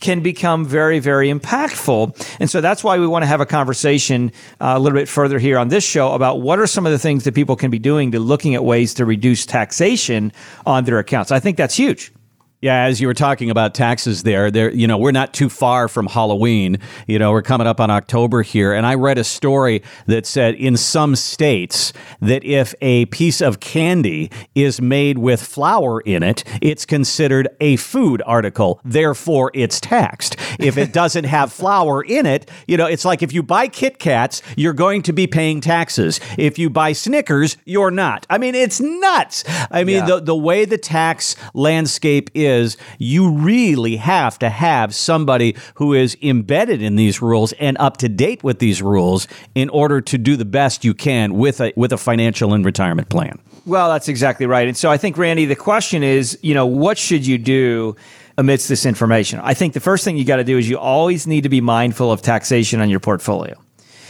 can 0.00 0.20
become 0.20 0.64
very, 0.64 0.98
very 0.98 1.28
impactful. 1.28 2.36
And 2.40 2.48
so 2.48 2.60
that's 2.60 2.84
why 2.84 2.98
we 2.98 3.06
want 3.06 3.22
to 3.22 3.26
have 3.26 3.40
a 3.40 3.46
conversation 3.46 4.32
uh, 4.60 4.74
a 4.76 4.78
little 4.78 4.98
bit 4.98 5.08
further 5.08 5.38
here 5.38 5.58
on 5.58 5.68
this 5.68 5.84
show 5.84 6.12
about 6.12 6.40
what 6.40 6.58
are 6.58 6.66
some 6.66 6.86
of 6.86 6.92
the 6.92 6.98
things 6.98 7.24
that 7.24 7.34
people 7.34 7.56
can 7.56 7.70
be 7.70 7.78
doing 7.78 8.12
to 8.12 8.20
looking 8.20 8.54
at 8.54 8.64
ways 8.64 8.94
to 8.94 9.04
reduce 9.04 9.44
taxation 9.44 10.32
on 10.66 10.84
their 10.84 10.98
accounts. 10.98 11.32
I 11.32 11.40
think 11.40 11.56
that's 11.56 11.74
huge. 11.74 12.12
Yeah, 12.60 12.86
as 12.86 13.00
you 13.00 13.06
were 13.06 13.14
talking 13.14 13.50
about 13.50 13.72
taxes 13.72 14.24
there, 14.24 14.50
there 14.50 14.72
you 14.72 14.88
know, 14.88 14.98
we're 14.98 15.12
not 15.12 15.32
too 15.32 15.48
far 15.48 15.86
from 15.86 16.08
Halloween. 16.08 16.78
You 17.06 17.20
know, 17.20 17.30
we're 17.30 17.40
coming 17.40 17.68
up 17.68 17.78
on 17.78 17.88
October 17.88 18.42
here, 18.42 18.72
and 18.72 18.84
I 18.84 18.96
read 18.96 19.16
a 19.16 19.22
story 19.22 19.80
that 20.06 20.26
said 20.26 20.56
in 20.56 20.76
some 20.76 21.14
states 21.14 21.92
that 22.20 22.42
if 22.42 22.74
a 22.80 23.06
piece 23.06 23.40
of 23.40 23.60
candy 23.60 24.32
is 24.56 24.80
made 24.80 25.18
with 25.18 25.40
flour 25.40 26.00
in 26.00 26.24
it, 26.24 26.42
it's 26.60 26.84
considered 26.84 27.48
a 27.60 27.76
food 27.76 28.24
article, 28.26 28.80
therefore 28.84 29.52
it's 29.54 29.80
taxed. 29.80 30.34
If 30.58 30.76
it 30.76 30.92
doesn't 30.92 31.24
have 31.24 31.52
flour 31.52 32.02
in 32.02 32.26
it, 32.26 32.50
you 32.66 32.76
know, 32.76 32.86
it's 32.86 33.04
like 33.04 33.22
if 33.22 33.32
you 33.32 33.42
buy 33.42 33.68
Kit 33.68 33.98
Kats, 33.98 34.42
you're 34.56 34.72
going 34.72 35.02
to 35.02 35.12
be 35.12 35.26
paying 35.26 35.60
taxes. 35.60 36.20
If 36.36 36.58
you 36.58 36.70
buy 36.70 36.92
Snickers, 36.92 37.56
you're 37.64 37.90
not. 37.90 38.26
I 38.28 38.38
mean, 38.38 38.54
it's 38.54 38.80
nuts. 38.80 39.44
I 39.70 39.84
mean, 39.84 39.96
yeah. 39.96 40.06
the 40.06 40.20
the 40.20 40.36
way 40.36 40.64
the 40.64 40.78
tax 40.78 41.36
landscape 41.54 42.30
is 42.34 42.48
is 42.48 42.76
you 42.98 43.30
really 43.30 43.96
have 43.96 44.38
to 44.40 44.48
have 44.48 44.94
somebody 44.94 45.56
who 45.74 45.94
is 45.94 46.16
embedded 46.22 46.82
in 46.82 46.96
these 46.96 47.22
rules 47.22 47.52
and 47.54 47.76
up 47.78 47.96
to 47.98 48.08
date 48.08 48.42
with 48.42 48.58
these 48.58 48.82
rules 48.82 49.28
in 49.54 49.68
order 49.70 50.00
to 50.00 50.18
do 50.18 50.36
the 50.36 50.44
best 50.44 50.84
you 50.84 50.94
can 50.94 51.34
with 51.34 51.60
a 51.60 51.72
with 51.76 51.92
a 51.92 51.98
financial 51.98 52.52
and 52.54 52.64
retirement 52.64 53.08
plan. 53.08 53.38
Well, 53.66 53.90
that's 53.90 54.08
exactly 54.08 54.46
right. 54.46 54.66
And 54.66 54.76
so 54.76 54.90
I 54.90 54.96
think 54.96 55.18
Randy, 55.18 55.44
the 55.44 55.56
question 55.56 56.02
is, 56.02 56.38
you 56.42 56.54
know, 56.54 56.64
what 56.64 56.96
should 56.96 57.26
you 57.26 57.36
do 57.36 57.96
amidst 58.38 58.70
this 58.70 58.86
information? 58.86 59.40
I 59.42 59.52
think 59.52 59.74
the 59.74 59.80
first 59.80 60.04
thing 60.04 60.16
you 60.16 60.24
got 60.24 60.36
to 60.36 60.44
do 60.44 60.56
is 60.56 60.66
you 60.66 60.78
always 60.78 61.26
need 61.26 61.42
to 61.42 61.50
be 61.50 61.60
mindful 61.60 62.10
of 62.10 62.22
taxation 62.22 62.80
on 62.80 62.88
your 62.88 63.00
portfolio 63.00 63.62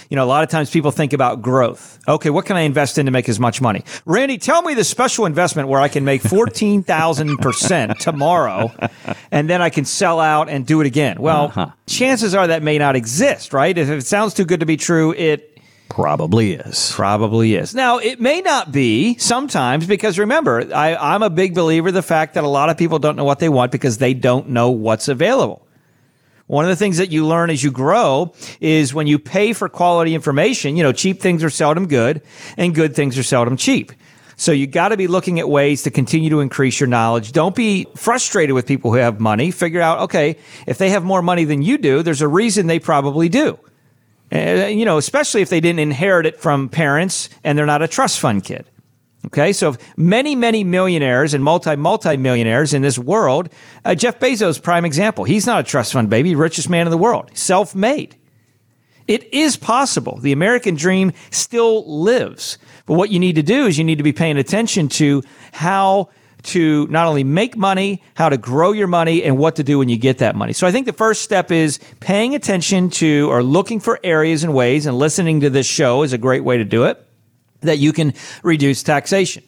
you 0.09 0.17
know, 0.17 0.25
a 0.25 0.27
lot 0.27 0.43
of 0.43 0.49
times 0.49 0.71
people 0.71 0.91
think 0.91 1.13
about 1.13 1.43
growth. 1.43 1.99
Okay, 2.09 2.31
what 2.31 2.47
can 2.47 2.57
I 2.57 2.63
invest 2.63 2.97
in 2.97 3.07
to 3.07 3.13
make 3.13 3.29
as 3.29 3.39
much 3.39 3.61
money? 3.61 3.85
Randy, 4.07 4.39
tell 4.39 4.63
me 4.63 4.73
the 4.75 4.85
special 4.85 5.27
investment 5.27 5.69
where 5.69 5.81
I 5.81 5.89
can 5.89 6.05
make 6.05 6.23
14,000% 6.23 7.99
tomorrow 7.99 8.73
and 9.31 9.51
then 9.51 9.61
I 9.61 9.69
can 9.69 9.85
sell 9.85 10.19
out 10.19 10.49
and 10.49 10.67
do 10.67 10.81
it 10.81 10.87
again. 10.87 11.21
Well, 11.21 11.47
uh-huh. 11.47 11.71
chances 11.87 12.35
are 12.35 12.47
that 12.47 12.63
may 12.63 12.79
not 12.79 12.97
exist, 12.97 13.53
right? 13.53 13.77
If 13.77 13.91
it 13.91 14.07
sounds 14.07 14.33
too 14.33 14.47
good 14.47 14.61
to 14.61 14.67
be 14.67 14.79
true, 14.79 15.13
it 15.13 15.58
Probably 15.89 16.53
is. 16.53 16.93
Probably 16.93 17.55
is. 17.55 17.75
Now, 17.75 17.99
it 17.99 18.21
may 18.21 18.41
not 18.41 18.71
be 18.71 19.17
sometimes 19.19 19.87
because 19.87 20.19
remember, 20.19 20.73
I, 20.75 21.15
am 21.15 21.23
a 21.23 21.31
big 21.31 21.55
believer 21.55 21.91
the 21.91 22.03
fact 22.03 22.35
that 22.35 22.45
a 22.45 22.49
lot 22.49 22.69
of 22.69 22.77
people 22.77 22.99
don't 22.99 23.17
know 23.17 23.25
what 23.25 23.39
they 23.39 23.49
want 23.49 23.73
because 23.73 23.99
they 23.99 24.15
don't 24.15 24.51
know 24.51 24.71
what's 24.71 25.09
available. 25.09 25.67
One 26.47 26.65
of 26.65 26.71
the 26.71 26.77
things 26.77 26.97
that 26.97 27.11
you 27.11 27.27
learn 27.27 27.51
as 27.51 27.63
you 27.63 27.71
grow 27.71 28.33
is 28.61 28.95
when 28.95 29.07
you 29.07 29.19
pay 29.19 29.53
for 29.53 29.69
quality 29.69 30.15
information, 30.15 30.77
you 30.77 30.83
know, 30.83 30.93
cheap 30.93 31.21
things 31.21 31.45
are 31.45 31.51
seldom 31.51 31.87
good 31.87 32.23
and 32.57 32.75
good 32.75 32.95
things 32.95 33.19
are 33.19 33.23
seldom 33.23 33.57
cheap. 33.57 33.93
So 34.37 34.53
you 34.53 34.67
got 34.67 34.91
to 34.91 34.97
be 34.97 35.09
looking 35.09 35.41
at 35.41 35.49
ways 35.49 35.83
to 35.83 35.91
continue 35.91 36.31
to 36.31 36.41
increase 36.41 36.79
your 36.79 36.87
knowledge. 36.87 37.33
Don't 37.33 37.57
be 37.57 37.87
frustrated 37.97 38.55
with 38.55 38.67
people 38.67 38.93
who 38.93 38.99
have 38.99 39.21
money. 39.21 39.51
Figure 39.51 39.81
out, 39.81 39.99
okay, 40.03 40.39
if 40.67 40.79
they 40.79 40.91
have 40.91 41.03
more 41.03 41.23
money 41.23 41.45
than 41.45 41.61
you 41.61 41.77
do, 41.77 42.03
there's 42.03 42.23
a 42.23 42.29
reason 42.29 42.67
they 42.67 42.79
probably 42.79 43.29
do. 43.29 43.59
Uh, 44.33 44.67
you 44.67 44.85
know, 44.85 44.99
especially 44.99 45.41
if 45.41 45.49
they 45.49 45.61
didn't 45.61 45.79
inherit 45.79 46.27
it 46.27 46.39
from 46.39 46.69
parents 46.69 47.31
and 47.45 47.57
they're 47.57 47.67
not 47.67 47.83
a 47.83 47.89
trust 47.89 48.21
fund 48.21 48.45
kid. 48.45 48.67
Okay, 49.27 49.53
so 49.53 49.75
many, 49.97 50.37
many 50.37 50.65
millionaires 50.65 51.35
and 51.35 51.43
multi, 51.43 51.77
multi 51.77 52.17
millionaires 52.17 52.73
in 52.73 52.83
this 52.83 52.99
world, 52.99 53.49
uh, 53.85 53.95
Jeff 53.95 54.21
Bezos, 54.21 54.63
prime 54.63 54.85
example. 54.85 55.25
He's 55.25 55.47
not 55.47 55.61
a 55.61 55.63
trust 55.65 55.93
fund 55.93 56.09
baby, 56.09 56.35
richest 56.35 56.71
man 56.71 56.87
in 56.87 56.91
the 56.91 56.99
world, 56.99 57.31
self 57.35 57.75
made. 57.75 58.17
It 59.09 59.33
is 59.33 59.57
possible. 59.57 60.19
The 60.19 60.33
American 60.33 60.77
dream 60.77 61.13
still 61.31 62.03
lives. 62.03 62.59
But 62.87 62.95
what 62.95 63.11
you 63.11 63.19
need 63.19 63.37
to 63.37 63.43
do 63.43 63.67
is 63.67 63.79
you 63.79 63.85
need 63.85 63.99
to 63.99 64.05
be 64.05 64.13
paying 64.13 64.37
attention 64.37 64.89
to 64.91 65.23
how 65.53 66.11
to 66.45 66.87
not 66.89 67.07
only 67.07 67.25
make 67.25 67.57
money, 67.57 68.03
how 68.15 68.29
to 68.29 68.37
grow 68.37 68.73
your 68.73 68.87
money, 68.87 69.23
and 69.25 69.39
what 69.39 69.57
to 69.57 69.65
do 69.65 69.79
when 69.79 69.89
you 69.89 69.97
get 69.97 70.19
that 70.19 70.37
money. 70.37 70.53
So 70.53 70.67
I 70.67 70.73
think 70.73 70.87
the 70.87 70.93
first 70.93 71.23
step 71.23 71.51
is 71.51 71.79
paying 72.01 72.35
attention 72.35 72.91
to 72.91 73.29
or 73.31 73.43
looking 73.43 73.81
for 73.81 73.99
areas 74.05 74.45
and 74.45 74.55
ways, 74.55 74.87
and 74.87 74.99
listening 74.99 75.41
to 75.41 75.51
this 75.51 75.67
show 75.67 76.03
is 76.03 76.13
a 76.13 76.19
great 76.19 76.45
way 76.45 76.59
to 76.59 76.65
do 76.65 76.85
it, 76.85 77.05
that 77.61 77.79
you 77.79 77.93
can 77.93 78.15
reduce 78.43 78.83
taxation 78.83 79.43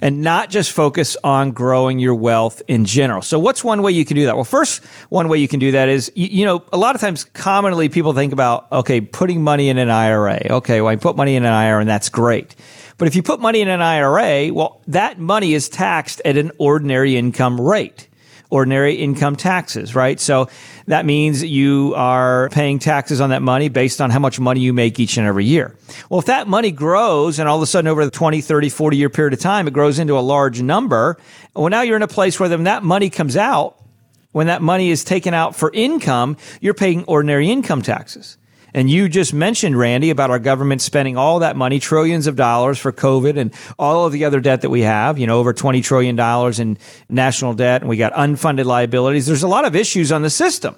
and 0.00 0.22
not 0.22 0.50
just 0.50 0.72
focus 0.72 1.16
on 1.22 1.52
growing 1.52 1.98
your 1.98 2.14
wealth 2.14 2.62
in 2.68 2.84
general. 2.84 3.22
So 3.22 3.38
what's 3.38 3.64
one 3.64 3.82
way 3.82 3.92
you 3.92 4.04
can 4.04 4.16
do 4.16 4.26
that? 4.26 4.36
Well, 4.36 4.44
first, 4.44 4.84
one 5.08 5.28
way 5.28 5.38
you 5.38 5.48
can 5.48 5.60
do 5.60 5.72
that 5.72 5.88
is, 5.88 6.12
you, 6.14 6.26
you, 6.28 6.44
know, 6.44 6.64
a 6.72 6.76
lot 6.76 6.94
of 6.94 7.00
times 7.00 7.24
commonly 7.24 7.88
people 7.88 8.12
think 8.12 8.32
about, 8.32 8.70
okay, 8.72 9.00
putting 9.00 9.42
money 9.42 9.68
in 9.68 9.78
an 9.78 9.90
IRA. 9.90 10.40
Okay, 10.50 10.80
well, 10.80 10.90
I 10.90 10.96
put 10.96 11.16
money 11.16 11.36
in 11.36 11.44
an 11.44 11.52
IRA 11.52 11.80
and 11.80 11.88
that's 11.88 12.08
great. 12.08 12.54
But 12.98 13.06
if 13.06 13.14
you 13.14 13.22
put 13.22 13.40
money 13.40 13.60
in 13.60 13.68
an 13.68 13.80
IRA, 13.80 14.52
well, 14.52 14.82
that 14.88 15.18
money 15.18 15.54
is 15.54 15.68
taxed 15.68 16.20
at 16.24 16.36
an 16.36 16.50
ordinary 16.58 17.16
income 17.16 17.60
rate, 17.60 18.07
ordinary 18.50 18.94
income 18.94 19.36
taxes, 19.36 19.94
right? 19.94 20.18
So 20.18 20.48
that 20.86 21.04
means 21.04 21.44
you 21.44 21.92
are 21.96 22.48
paying 22.50 22.78
taxes 22.78 23.20
on 23.20 23.30
that 23.30 23.42
money 23.42 23.68
based 23.68 24.00
on 24.00 24.10
how 24.10 24.18
much 24.18 24.40
money 24.40 24.60
you 24.60 24.72
make 24.72 24.98
each 24.98 25.18
and 25.18 25.26
every 25.26 25.44
year. 25.44 25.76
Well, 26.08 26.20
if 26.20 26.26
that 26.26 26.48
money 26.48 26.70
grows 26.70 27.38
and 27.38 27.48
all 27.48 27.56
of 27.56 27.62
a 27.62 27.66
sudden 27.66 27.88
over 27.88 28.04
the 28.04 28.10
20, 28.10 28.40
30, 28.40 28.70
40 28.70 28.96
year 28.96 29.10
period 29.10 29.34
of 29.34 29.40
time, 29.40 29.68
it 29.68 29.74
grows 29.74 29.98
into 29.98 30.18
a 30.18 30.20
large 30.20 30.62
number, 30.62 31.18
well, 31.54 31.68
now 31.68 31.82
you're 31.82 31.96
in 31.96 32.02
a 32.02 32.08
place 32.08 32.40
where 32.40 32.48
when 32.48 32.64
that 32.64 32.82
money 32.82 33.10
comes 33.10 33.36
out, 33.36 33.82
when 34.32 34.46
that 34.46 34.62
money 34.62 34.90
is 34.90 35.04
taken 35.04 35.34
out 35.34 35.54
for 35.54 35.70
income, 35.72 36.36
you're 36.60 36.74
paying 36.74 37.04
ordinary 37.04 37.50
income 37.50 37.82
taxes. 37.82 38.38
And 38.74 38.90
you 38.90 39.08
just 39.08 39.32
mentioned, 39.32 39.78
Randy, 39.78 40.10
about 40.10 40.30
our 40.30 40.38
government 40.38 40.82
spending 40.82 41.16
all 41.16 41.38
that 41.38 41.56
money, 41.56 41.78
trillions 41.78 42.26
of 42.26 42.36
dollars 42.36 42.78
for 42.78 42.92
COVID 42.92 43.38
and 43.38 43.54
all 43.78 44.04
of 44.04 44.12
the 44.12 44.24
other 44.24 44.40
debt 44.40 44.60
that 44.60 44.70
we 44.70 44.82
have, 44.82 45.18
you 45.18 45.26
know, 45.26 45.38
over 45.38 45.54
$20 45.54 45.82
trillion 45.82 46.18
in 46.60 46.78
national 47.08 47.54
debt, 47.54 47.80
and 47.80 47.88
we 47.88 47.96
got 47.96 48.12
unfunded 48.12 48.66
liabilities. 48.66 49.26
There's 49.26 49.42
a 49.42 49.48
lot 49.48 49.64
of 49.64 49.74
issues 49.74 50.12
on 50.12 50.22
the 50.22 50.30
system. 50.30 50.76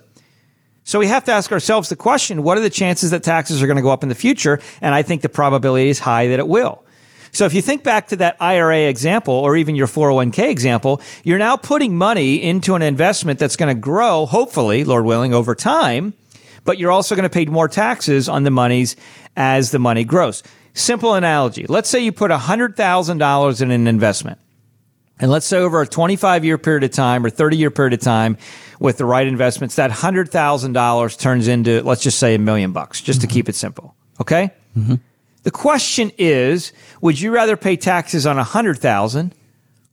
So 0.85 0.99
we 0.99 1.09
have 1.09 1.25
to 1.25 1.33
ask 1.33 1.53
ourselves 1.53 1.89
the 1.89 1.97
question, 1.97 2.43
what 2.43 2.59
are 2.59 2.63
the 2.63 2.71
chances 2.71 3.11
that 3.11 3.23
taxes 3.23 3.63
are 3.63 3.67
going 3.67 3.77
to 3.77 3.83
go 3.83 3.91
up 3.91 4.03
in 4.03 4.09
the 4.09 4.15
future? 4.15 4.61
And 4.81 4.95
I 4.95 5.03
think 5.03 5.23
the 5.23 5.29
probability 5.29 5.91
is 5.91 5.99
high 5.99 6.29
that 6.29 6.39
it 6.39 6.49
will. 6.49 6.85
So 7.33 7.45
if 7.45 7.55
you 7.55 7.63
think 7.63 7.85
back 7.85 8.09
to 8.09 8.17
that 8.17 8.37
IRA 8.41 8.89
example 8.89 9.35
or 9.35 9.57
even 9.57 9.77
your 9.77 9.87
401k 9.87 10.51
example, 10.51 11.01
you're 11.23 11.39
now 11.39 11.57
putting 11.57 11.97
money 11.97 12.43
into 12.43 12.75
an 12.75 12.83
investment 12.83 13.39
that's 13.39 13.57
going 13.57 13.75
to 13.75 13.81
grow, 13.81 14.27
hopefully, 14.27 14.85
Lord 14.85 15.05
willing, 15.05 15.33
over 15.33 15.55
time 15.55 16.15
but 16.65 16.79
you're 16.79 16.91
also 16.91 17.15
going 17.15 17.29
to 17.29 17.33
pay 17.33 17.47
more 17.47 17.69
taxes 17.69 18.29
on 18.29 18.45
the 18.45 18.51
monies 18.51 18.97
as 19.37 19.71
the 19.71 19.79
money 19.79 20.05
grows. 20.05 20.43
Simple 20.75 21.15
analogy. 21.15 21.67
Let's 21.69 21.89
say 21.89 22.01
you 22.01 22.13
put 22.13 22.31
$100,000 22.31 23.63
in 23.63 23.71
an 23.71 23.87
investment. 23.87 24.39
And 25.19 25.31
let's 25.31 25.45
say 25.47 25.59
over 25.59 25.83
a 25.83 25.87
25 25.87 26.45
year 26.45 26.57
period 26.57 26.83
of 26.85 26.93
time 26.93 27.25
or 27.25 27.31
30 27.31 27.57
year 27.57 27.71
period 27.71 27.93
of 27.93 28.01
time 28.01 28.39
with 28.79 28.97
the 28.97 29.05
right 29.05 29.27
investments, 29.27 29.77
that 29.77 29.91
$100,000 29.91 31.19
turns 31.19 31.49
into, 31.49 31.83
let's 31.83 32.03
just 32.03 32.19
say 32.19 32.35
a 32.35 32.39
million 32.39 32.73
bucks, 32.73 33.03
just 33.03 33.21
mm-hmm. 33.21 33.29
to 33.29 33.35
keep 33.35 33.49
it 33.49 33.55
simple. 33.55 33.95
Okay? 34.21 34.51
Mm-hmm. 34.77 34.95
The 35.43 35.51
question 35.51 36.13
is, 36.17 36.73
would 37.01 37.21
you 37.21 37.33
rather 37.33 37.57
pay 37.57 37.77
taxes 37.77 38.27
on 38.27 38.37
a 38.37 38.41
100,000 38.41 39.35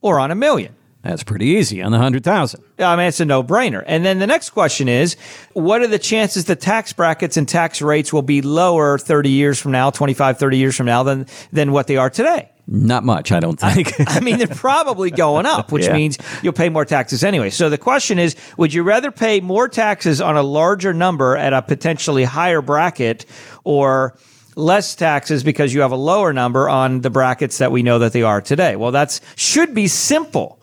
or 0.01 0.19
on 0.19 0.31
a 0.31 0.35
million? 0.35 0.75
That's 1.07 1.23
pretty 1.23 1.45
easy 1.45 1.81
on 1.81 1.91
the 1.91 1.97
100,000. 1.97 2.61
I 2.79 2.95
mean, 2.97 3.07
it's 3.07 3.21
a 3.21 3.25
no 3.25 3.41
brainer. 3.41 3.81
And 3.87 4.03
then 4.03 4.19
the 4.19 4.27
next 4.27 4.49
question 4.49 4.89
is 4.89 5.15
what 5.53 5.81
are 5.81 5.87
the 5.87 5.99
chances 5.99 6.45
that 6.45 6.59
tax 6.59 6.91
brackets 6.91 7.37
and 7.37 7.47
tax 7.47 7.81
rates 7.81 8.11
will 8.11 8.21
be 8.21 8.41
lower 8.41 8.97
30 8.97 9.29
years 9.29 9.57
from 9.57 9.71
now, 9.71 9.89
25, 9.89 10.37
30 10.37 10.57
years 10.57 10.75
from 10.75 10.85
now 10.85 11.03
than, 11.03 11.25
than 11.53 11.71
what 11.71 11.87
they 11.87 11.95
are 11.95 12.09
today? 12.09 12.49
Not 12.67 13.05
much, 13.05 13.31
I 13.31 13.39
don't 13.39 13.57
think. 13.57 13.97
I, 14.01 14.05
I 14.17 14.19
mean, 14.19 14.37
they're 14.37 14.47
probably 14.47 15.09
going 15.09 15.45
up, 15.45 15.71
which 15.71 15.85
yeah. 15.87 15.93
means 15.93 16.17
you'll 16.43 16.51
pay 16.51 16.67
more 16.67 16.83
taxes 16.83 17.23
anyway. 17.23 17.51
So 17.51 17.69
the 17.69 17.77
question 17.77 18.19
is 18.19 18.35
would 18.57 18.73
you 18.73 18.83
rather 18.83 19.09
pay 19.09 19.39
more 19.39 19.69
taxes 19.69 20.19
on 20.19 20.35
a 20.35 20.43
larger 20.43 20.93
number 20.93 21.37
at 21.37 21.53
a 21.53 21.61
potentially 21.61 22.25
higher 22.25 22.61
bracket 22.61 23.25
or 23.63 24.17
less 24.57 24.93
taxes 24.93 25.41
because 25.41 25.73
you 25.73 25.79
have 25.79 25.93
a 25.93 25.97
lower 25.97 26.33
number 26.33 26.67
on 26.67 26.99
the 26.99 27.09
brackets 27.09 27.59
that 27.59 27.71
we 27.71 27.81
know 27.81 27.99
that 27.99 28.11
they 28.11 28.23
are 28.23 28.41
today? 28.41 28.75
Well, 28.75 28.91
that 28.91 29.17
should 29.37 29.73
be 29.73 29.87
simple. 29.87 30.59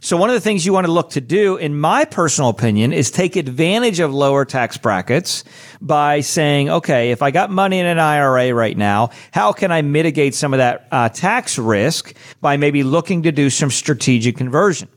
So 0.00 0.16
one 0.16 0.28
of 0.30 0.34
the 0.34 0.40
things 0.40 0.66
you 0.66 0.72
want 0.72 0.86
to 0.86 0.92
look 0.92 1.10
to 1.10 1.20
do, 1.20 1.56
in 1.56 1.78
my 1.78 2.04
personal 2.04 2.50
opinion, 2.50 2.92
is 2.92 3.10
take 3.10 3.36
advantage 3.36 4.00
of 4.00 4.12
lower 4.12 4.44
tax 4.44 4.76
brackets 4.76 5.44
by 5.80 6.20
saying, 6.20 6.68
okay, 6.68 7.10
if 7.10 7.22
I 7.22 7.30
got 7.30 7.50
money 7.50 7.78
in 7.78 7.86
an 7.86 7.98
IRA 7.98 8.54
right 8.54 8.76
now, 8.76 9.10
how 9.32 9.52
can 9.52 9.72
I 9.72 9.82
mitigate 9.82 10.34
some 10.34 10.52
of 10.52 10.58
that 10.58 10.86
uh, 10.90 11.08
tax 11.08 11.58
risk 11.58 12.14
by 12.40 12.56
maybe 12.56 12.82
looking 12.82 13.22
to 13.22 13.32
do 13.32 13.50
some 13.50 13.70
strategic 13.70 14.36
conversion? 14.36 14.88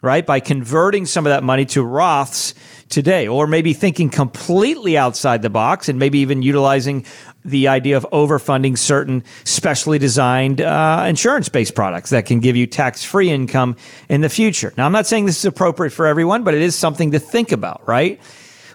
Right? 0.00 0.24
By 0.24 0.40
converting 0.40 1.06
some 1.06 1.26
of 1.26 1.30
that 1.30 1.42
money 1.42 1.64
to 1.66 1.84
Roths 1.84 2.54
today, 2.88 3.26
or 3.26 3.46
maybe 3.46 3.72
thinking 3.72 4.10
completely 4.10 4.96
outside 4.96 5.42
the 5.42 5.50
box 5.50 5.88
and 5.88 5.98
maybe 5.98 6.20
even 6.20 6.42
utilizing 6.42 7.04
the 7.44 7.68
idea 7.68 7.96
of 7.96 8.06
overfunding 8.12 8.76
certain 8.76 9.24
specially 9.44 9.98
designed 9.98 10.60
uh, 10.60 11.04
insurance 11.08 11.48
based 11.48 11.74
products 11.74 12.10
that 12.10 12.26
can 12.26 12.40
give 12.40 12.56
you 12.56 12.66
tax 12.66 13.04
free 13.04 13.30
income 13.30 13.76
in 14.08 14.20
the 14.20 14.28
future. 14.28 14.72
Now, 14.76 14.86
I'm 14.86 14.92
not 14.92 15.06
saying 15.06 15.26
this 15.26 15.38
is 15.38 15.44
appropriate 15.44 15.90
for 15.90 16.06
everyone, 16.06 16.44
but 16.44 16.54
it 16.54 16.62
is 16.62 16.74
something 16.74 17.12
to 17.12 17.18
think 17.18 17.52
about, 17.52 17.86
right? 17.86 18.20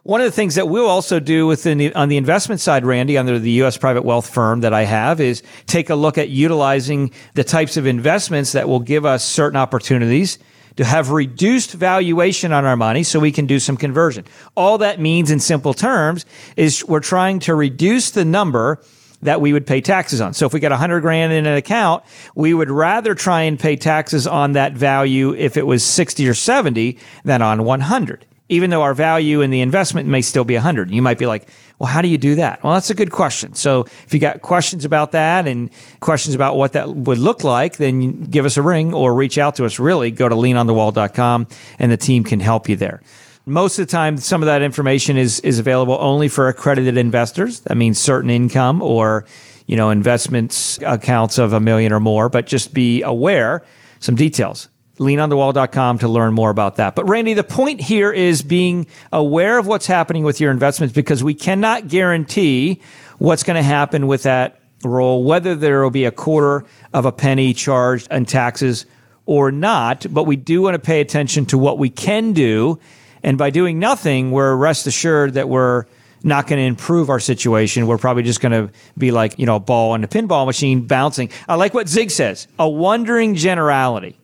One 0.03 0.19
of 0.19 0.25
the 0.25 0.31
things 0.31 0.55
that 0.55 0.67
we'll 0.67 0.89
also 0.89 1.21
do 1.21 1.47
within 1.47 1.77
the, 1.77 1.95
on 1.95 2.09
the 2.09 2.17
investment 2.17 2.59
side, 2.59 2.83
Randy, 2.83 3.17
under 3.17 3.39
the 3.39 3.51
U.S. 3.51 3.77
private 3.77 4.03
wealth 4.03 4.29
firm 4.29 4.59
that 4.59 4.73
I 4.73 4.83
have, 4.83 5.21
is 5.21 5.43
take 5.65 5.89
a 5.89 5.95
look 5.95 6.17
at 6.17 6.27
utilizing 6.27 7.11
the 7.35 7.45
types 7.45 7.77
of 7.77 7.87
investments 7.87 8.51
that 8.51 8.67
will 8.67 8.81
give 8.81 9.05
us 9.05 9.23
certain 9.23 9.55
opportunities 9.55 10.39
to 10.77 10.85
have 10.85 11.11
reduced 11.11 11.71
valuation 11.73 12.51
on 12.51 12.65
our 12.65 12.75
money 12.75 13.03
so 13.03 13.19
we 13.19 13.31
can 13.31 13.45
do 13.45 13.59
some 13.59 13.77
conversion. 13.77 14.25
All 14.55 14.77
that 14.79 14.99
means 14.99 15.31
in 15.31 15.39
simple 15.39 15.73
terms 15.73 16.25
is 16.55 16.85
we're 16.85 16.99
trying 16.99 17.39
to 17.39 17.55
reduce 17.55 18.11
the 18.11 18.25
number 18.25 18.81
that 19.21 19.39
we 19.39 19.53
would 19.53 19.65
pay 19.65 19.81
taxes 19.81 20.19
on. 20.19 20.33
So 20.33 20.45
if 20.45 20.53
we 20.53 20.59
got 20.59 20.71
100 20.71 21.01
grand 21.01 21.31
in 21.31 21.45
an 21.45 21.55
account, 21.55 22.03
we 22.35 22.53
would 22.53 22.69
rather 22.69 23.15
try 23.15 23.43
and 23.43 23.59
pay 23.59 23.75
taxes 23.75 24.27
on 24.27 24.53
that 24.53 24.73
value 24.73 25.33
if 25.33 25.55
it 25.55 25.65
was 25.65 25.83
60 25.83 26.27
or 26.27 26.33
70 26.33 26.97
than 27.23 27.41
on 27.41 27.63
100 27.63 28.25
even 28.53 28.69
though 28.69 28.83
our 28.83 28.93
value 28.93 29.41
in 29.41 29.49
the 29.49 29.61
investment 29.61 30.07
may 30.07 30.21
still 30.21 30.43
be 30.43 30.53
100. 30.53 30.91
You 30.91 31.01
might 31.01 31.17
be 31.17 31.25
like, 31.25 31.49
well, 31.79 31.89
how 31.89 32.03
do 32.03 32.07
you 32.07 32.19
do 32.19 32.35
that? 32.35 32.63
Well, 32.63 32.73
that's 32.73 32.91
a 32.91 32.95
good 32.95 33.11
question. 33.11 33.55
So 33.55 33.81
if 34.05 34.13
you 34.13 34.19
got 34.19 34.43
questions 34.43 34.85
about 34.85 35.11
that 35.13 35.47
and 35.47 35.71
questions 36.01 36.35
about 36.35 36.55
what 36.55 36.73
that 36.73 36.87
would 36.87 37.17
look 37.17 37.43
like, 37.43 37.77
then 37.77 38.25
give 38.25 38.45
us 38.45 38.55
a 38.55 38.61
ring 38.61 38.93
or 38.93 39.15
reach 39.15 39.39
out 39.39 39.55
to 39.55 39.65
us. 39.65 39.79
Really, 39.79 40.11
go 40.11 40.29
to 40.29 40.35
leanonthewall.com 40.35 41.47
and 41.79 41.91
the 41.91 41.97
team 41.97 42.23
can 42.23 42.39
help 42.39 42.69
you 42.69 42.75
there. 42.75 43.01
Most 43.45 43.79
of 43.79 43.87
the 43.87 43.91
time, 43.91 44.17
some 44.17 44.41
of 44.41 44.45
that 44.45 44.61
information 44.61 45.17
is, 45.17 45.39
is 45.39 45.57
available 45.57 45.97
only 45.99 46.27
for 46.27 46.47
accredited 46.47 46.95
investors. 46.95 47.61
That 47.61 47.75
means 47.75 47.99
certain 47.99 48.29
income 48.29 48.81
or, 48.81 49.25
you 49.65 49.75
know, 49.75 49.89
investments 49.89 50.79
accounts 50.85 51.39
of 51.39 51.53
a 51.53 51.59
million 51.59 51.91
or 51.91 51.99
more, 51.99 52.29
but 52.29 52.45
just 52.45 52.73
be 52.73 53.01
aware 53.01 53.63
some 53.99 54.15
details 54.15 54.69
leanonthewall.com 54.97 55.99
to 55.99 56.07
learn 56.07 56.33
more 56.33 56.49
about 56.49 56.75
that. 56.75 56.95
But 56.95 57.09
Randy, 57.09 57.33
the 57.33 57.43
point 57.43 57.81
here 57.81 58.11
is 58.11 58.43
being 58.43 58.87
aware 59.11 59.57
of 59.57 59.65
what's 59.65 59.87
happening 59.87 60.23
with 60.23 60.39
your 60.39 60.51
investments 60.51 60.93
because 60.93 61.23
we 61.23 61.33
cannot 61.33 61.87
guarantee 61.87 62.81
what's 63.17 63.43
going 63.43 63.55
to 63.55 63.63
happen 63.63 64.07
with 64.07 64.23
that 64.23 64.59
roll, 64.83 65.23
whether 65.23 65.55
there 65.55 65.81
will 65.81 65.89
be 65.89 66.05
a 66.05 66.11
quarter 66.11 66.65
of 66.93 67.05
a 67.05 67.11
penny 67.11 67.53
charged 67.53 68.11
in 68.11 68.25
taxes 68.25 68.85
or 69.25 69.51
not. 69.51 70.05
But 70.09 70.25
we 70.25 70.35
do 70.35 70.61
want 70.61 70.75
to 70.75 70.79
pay 70.79 71.01
attention 71.01 71.45
to 71.47 71.57
what 71.57 71.79
we 71.79 71.89
can 71.89 72.33
do. 72.33 72.79
And 73.23 73.37
by 73.37 73.49
doing 73.49 73.79
nothing, 73.79 74.31
we're 74.31 74.55
rest 74.55 74.85
assured 74.85 75.33
that 75.35 75.49
we're 75.49 75.85
not 76.23 76.47
going 76.47 76.59
to 76.59 76.65
improve 76.65 77.09
our 77.09 77.19
situation. 77.19 77.87
We're 77.87 77.97
probably 77.97 78.23
just 78.23 78.41
going 78.41 78.51
to 78.51 78.73
be 78.97 79.11
like, 79.11 79.39
you 79.39 79.45
know, 79.45 79.55
a 79.55 79.59
ball 79.59 79.95
in 79.95 80.03
a 80.03 80.07
pinball 80.07 80.45
machine 80.45 80.85
bouncing. 80.85 81.29
I 81.47 81.55
like 81.55 81.73
what 81.73 81.89
Zig 81.89 82.11
says, 82.11 82.47
a 82.59 82.69
wandering 82.69 83.35
generality 83.35 84.17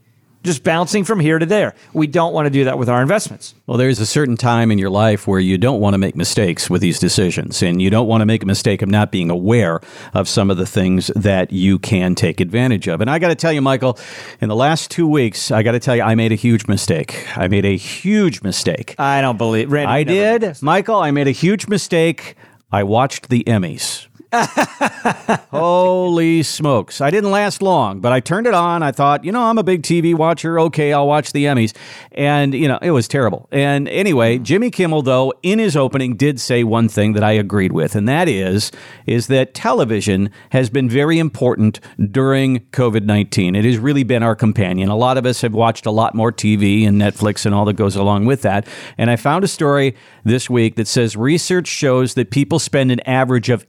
just 0.44 0.64
bouncing 0.64 1.04
from 1.04 1.20
here 1.20 1.38
to 1.38 1.46
there. 1.46 1.76
We 1.94 2.08
don't 2.08 2.34
want 2.34 2.46
to 2.46 2.50
do 2.50 2.64
that 2.64 2.78
with 2.78 2.90
our 2.90 3.02
investments. 3.02 3.56
Well, 3.68 3.78
there's 3.78 4.00
a 4.00 4.06
certain 4.06 4.38
time 4.38 4.72
in 4.72 4.78
your 4.78 4.90
life 4.90 5.28
where 5.28 5.40
you 5.40 5.58
don't 5.58 5.80
want 5.80 5.94
to 5.94 5.98
make 5.98 6.16
mistakes 6.16 6.70
with 6.70 6.82
these 6.82 7.00
decisions, 7.00 7.62
and 7.62 7.82
you 7.82 7.90
don't 7.90 8.08
want 8.08 8.22
to 8.22 8.26
make 8.26 8.44
a 8.44 8.46
mistake 8.46 8.82
of 8.82 8.90
not 8.90 9.12
being 9.12 9.30
aware 9.30 9.82
of 10.14 10.28
some 10.28 10.50
of 10.50 10.58
the 10.58 10.66
things 10.66 11.08
that 11.16 11.52
you 11.52 11.78
can 11.78 12.16
take 12.16 12.40
advantage 12.40 12.88
of. 12.88 13.02
And 13.02 13.10
I 13.10 13.20
got 13.20 13.30
to 13.30 13.36
tell 13.36 13.52
you, 13.52 13.62
Michael, 13.62 13.98
in 14.42 14.50
the 14.50 14.56
last 14.56 14.90
two 14.92 15.08
weeks, 15.08 15.52
I 15.52 15.64
got 15.64 15.74
to 15.74 15.80
tell 15.80 15.96
you, 15.96 16.04
I 16.04 16.16
made 16.16 16.32
a 16.32 16.36
huge 16.36 16.68
mistake. 16.68 17.28
I 17.38 17.48
made 17.48 17.66
a 17.66 17.78
huge 17.78 18.42
mistake. 18.42 18.96
I 18.98 19.22
don't 19.22 19.38
believe. 19.38 19.72
Randy, 19.72 19.92
I 19.92 20.04
did, 20.04 20.62
Michael. 20.62 20.98
I 20.98 21.12
made 21.12 21.28
a 21.28 21.32
huge 21.32 21.68
mistake. 21.68 22.36
I 22.72 22.84
watched 22.84 23.30
the 23.30 23.44
Emmys. 23.46 24.09
Holy 25.50 26.44
smokes. 26.44 27.02
I 27.02 27.10
didn't 27.10 27.32
last 27.32 27.64
long, 27.64 28.00
but 28.00 28.12
I 28.12 28.20
turned 28.20 28.46
it 28.46 28.54
on. 28.54 28.84
I 28.84 28.92
thought, 28.92 29.24
you 29.24 29.32
know, 29.32 29.42
I'm 29.42 29.58
a 29.58 29.64
big 29.64 29.82
TV 29.82 30.14
watcher. 30.14 30.60
Okay, 30.60 30.94
I'll 30.94 31.08
watch 31.08 31.32
the 31.32 31.46
Emmys. 31.46 31.76
And, 32.12 32.54
you 32.54 32.68
know, 32.68 32.78
it 32.82 32.92
was 32.92 33.08
terrible. 33.08 33.48
And 33.52 33.88
anyway, 33.90 34.38
hmm. 34.38 34.44
Jimmy 34.44 34.70
Kimmel, 34.70 35.02
though, 35.02 35.34
in 35.42 35.58
his 35.58 35.76
opening 35.76 36.16
did 36.16 36.40
say 36.40 36.64
one 36.64 36.90
thing 36.90 37.14
that 37.14 37.24
I 37.24 37.32
agreed 37.32 37.72
with, 37.72 37.96
and 37.96 38.08
that 38.08 38.30
is, 38.30 38.72
is 39.08 39.28
that 39.28 39.56
television 39.56 40.30
has 40.52 40.70
been 40.70 40.90
very 40.90 41.18
important 41.18 41.80
during 42.12 42.60
COVID 42.72 43.06
19. 43.06 43.56
It 43.56 43.66
has 43.66 43.80
really 43.80 44.04
been 44.04 44.22
our 44.22 44.36
companion. 44.36 44.90
A 44.90 44.96
lot 44.96 45.18
of 45.18 45.26
us 45.26 45.42
have 45.42 45.54
watched 45.54 45.88
a 45.88 45.92
lot 45.92 46.14
more 46.14 46.32
TV 46.32 46.88
and 46.88 47.02
Netflix 47.02 47.48
and 47.48 47.56
all 47.56 47.66
that 47.66 47.74
goes 47.74 47.96
along 47.96 48.26
with 48.26 48.44
that. 48.44 48.68
And 48.98 49.10
I 49.10 49.16
found 49.16 49.44
a 49.44 49.48
story 49.48 49.96
this 50.24 50.50
week 50.50 50.76
that 50.76 50.88
says 50.88 51.16
research 51.16 51.68
shows 51.68 52.14
that 52.14 52.30
people 52.30 52.60
spend 52.60 52.92
an 52.92 53.00
average 53.02 53.50
of 53.50 53.66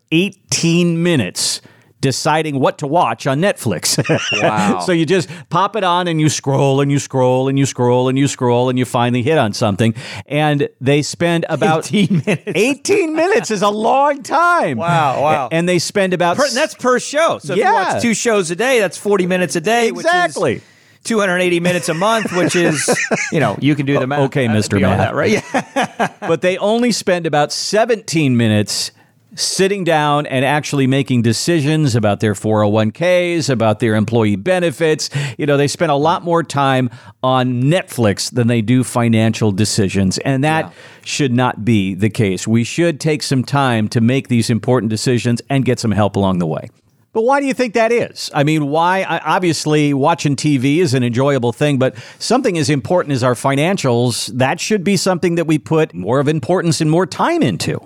18 0.53 1.03
minutes 1.03 1.61
deciding 2.01 2.59
what 2.59 2.79
to 2.79 2.87
watch 2.87 3.27
on 3.27 3.41
Netflix. 3.41 3.99
Wow. 4.43 4.81
so 4.81 4.91
you 4.93 5.05
just 5.05 5.29
pop 5.51 5.77
it 5.77 5.85
on 5.85 6.09
and 6.09 6.19
you 6.21 6.29
scroll 6.31 6.81
and 6.81 6.91
you 6.91 6.99
scroll 6.99 7.49
and 7.49 7.59
you 7.59 7.67
scroll 7.67 8.09
and 8.09 8.17
you 8.19 8.27
scroll 8.27 8.69
and 8.71 8.79
you 8.79 8.85
finally 8.87 9.23
hit 9.23 9.37
on 9.37 9.53
something. 9.53 9.95
And 10.27 10.69
they 10.81 11.03
spend 11.03 11.45
about 11.51 11.93
18 11.93 12.23
minutes. 12.27 12.43
18 12.55 13.15
minutes 13.15 13.51
is 13.51 13.61
a 13.63 13.69
long 13.69 14.23
time. 14.23 14.79
Wow, 14.79 15.23
wow. 15.23 15.49
And 15.53 15.69
they 15.69 15.79
spend 15.79 16.15
about 16.15 16.37
Per, 16.39 16.49
that's 16.51 16.75
per 16.75 16.99
show. 16.99 17.39
So 17.39 17.53
if 17.53 17.59
you 17.59 17.65
watch 17.65 18.01
two 18.03 18.15
shows 18.15 18.51
a 18.51 18.57
day, 18.57 18.81
that's 18.81 18.97
40 18.97 19.27
minutes 19.27 19.55
a 19.57 19.61
day, 19.61 19.89
Exactly. 19.89 20.55
which 20.55 20.63
is 20.63 20.69
280 21.05 21.61
minutes 21.61 21.89
a 21.91 21.95
month, 21.95 22.33
which 22.35 22.57
is, 22.57 22.89
you 23.33 23.41
know, 23.41 23.57
you 23.61 23.75
can 23.75 23.85
do 23.85 23.99
the 23.99 24.07
math. 24.07 24.21
okay, 24.21 24.47
uh, 24.47 24.53
Mr. 24.53 24.81
Math. 24.81 24.99
That, 24.99 25.15
right? 25.15 25.31
Yeah. 25.31 26.15
but 26.27 26.41
they 26.41 26.57
only 26.59 26.93
spend 26.93 27.27
about 27.27 27.53
17 27.53 28.37
minutes 28.37 28.91
sitting 29.35 29.85
down 29.85 30.27
and 30.27 30.45
actually 30.45 30.87
making 30.87 31.23
decisions 31.23 31.95
about 31.95 32.21
their 32.21 32.35
401ks, 32.35 33.49
about 33.49 33.81
their 33.81 33.95
employee 33.95 34.37
benefits. 34.37 35.11
You 35.39 35.47
know, 35.47 35.57
they 35.57 35.69
spend 35.69 35.93
a 35.93 35.97
lot 35.97 36.25
more 36.25 36.43
time 36.43 36.91
on 37.23 37.63
Netflix 37.63 38.31
than 38.33 38.49
they 38.49 38.63
do 38.63 38.83
financial 38.85 39.53
decisions. 39.53 40.19
And 40.19 40.43
that 40.45 40.73
should 41.05 41.33
not 41.33 41.65
be 41.65 41.95
the 41.95 42.11
case. 42.11 42.47
We 42.47 42.65
should 42.65 43.01
take 43.01 43.23
some 43.23 43.45
time 43.45 43.89
to 43.89 44.01
make 44.01 44.29
these 44.29 44.51
important 44.51 44.91
decisions 44.91 45.41
and 45.49 45.65
get 45.65 45.79
some 45.79 45.93
help 45.93 46.17
along 46.17 46.39
the 46.39 46.47
way. 46.47 46.69
But 47.13 47.23
why 47.23 47.41
do 47.41 47.47
you 47.47 47.55
think 47.55 47.75
that 47.75 47.91
is? 47.91 48.31
I 48.33 48.45
mean, 48.45 48.69
why? 48.69 49.03
Obviously, 49.03 49.93
watching 49.93 50.37
TV 50.37 50.77
is 50.77 50.95
an 50.95 51.03
enjoyable 51.03 51.53
thing, 51.53 51.77
but 51.77 51.97
something 52.21 52.57
as 52.57 52.71
important 52.71 53.15
as 53.15 53.25
our 53.25 53.35
financials, 53.35 54.29
that 54.39 54.61
should 54.61 54.85
be 54.85 54.97
something 54.97 55.35
that 55.35 55.49
we 55.49 55.59
put 55.59 55.93
more 55.93 56.21
of 56.21 56.29
importance 56.29 56.81
and 56.81 56.89
more 56.89 57.07
time 57.07 57.43
into. 57.43 57.81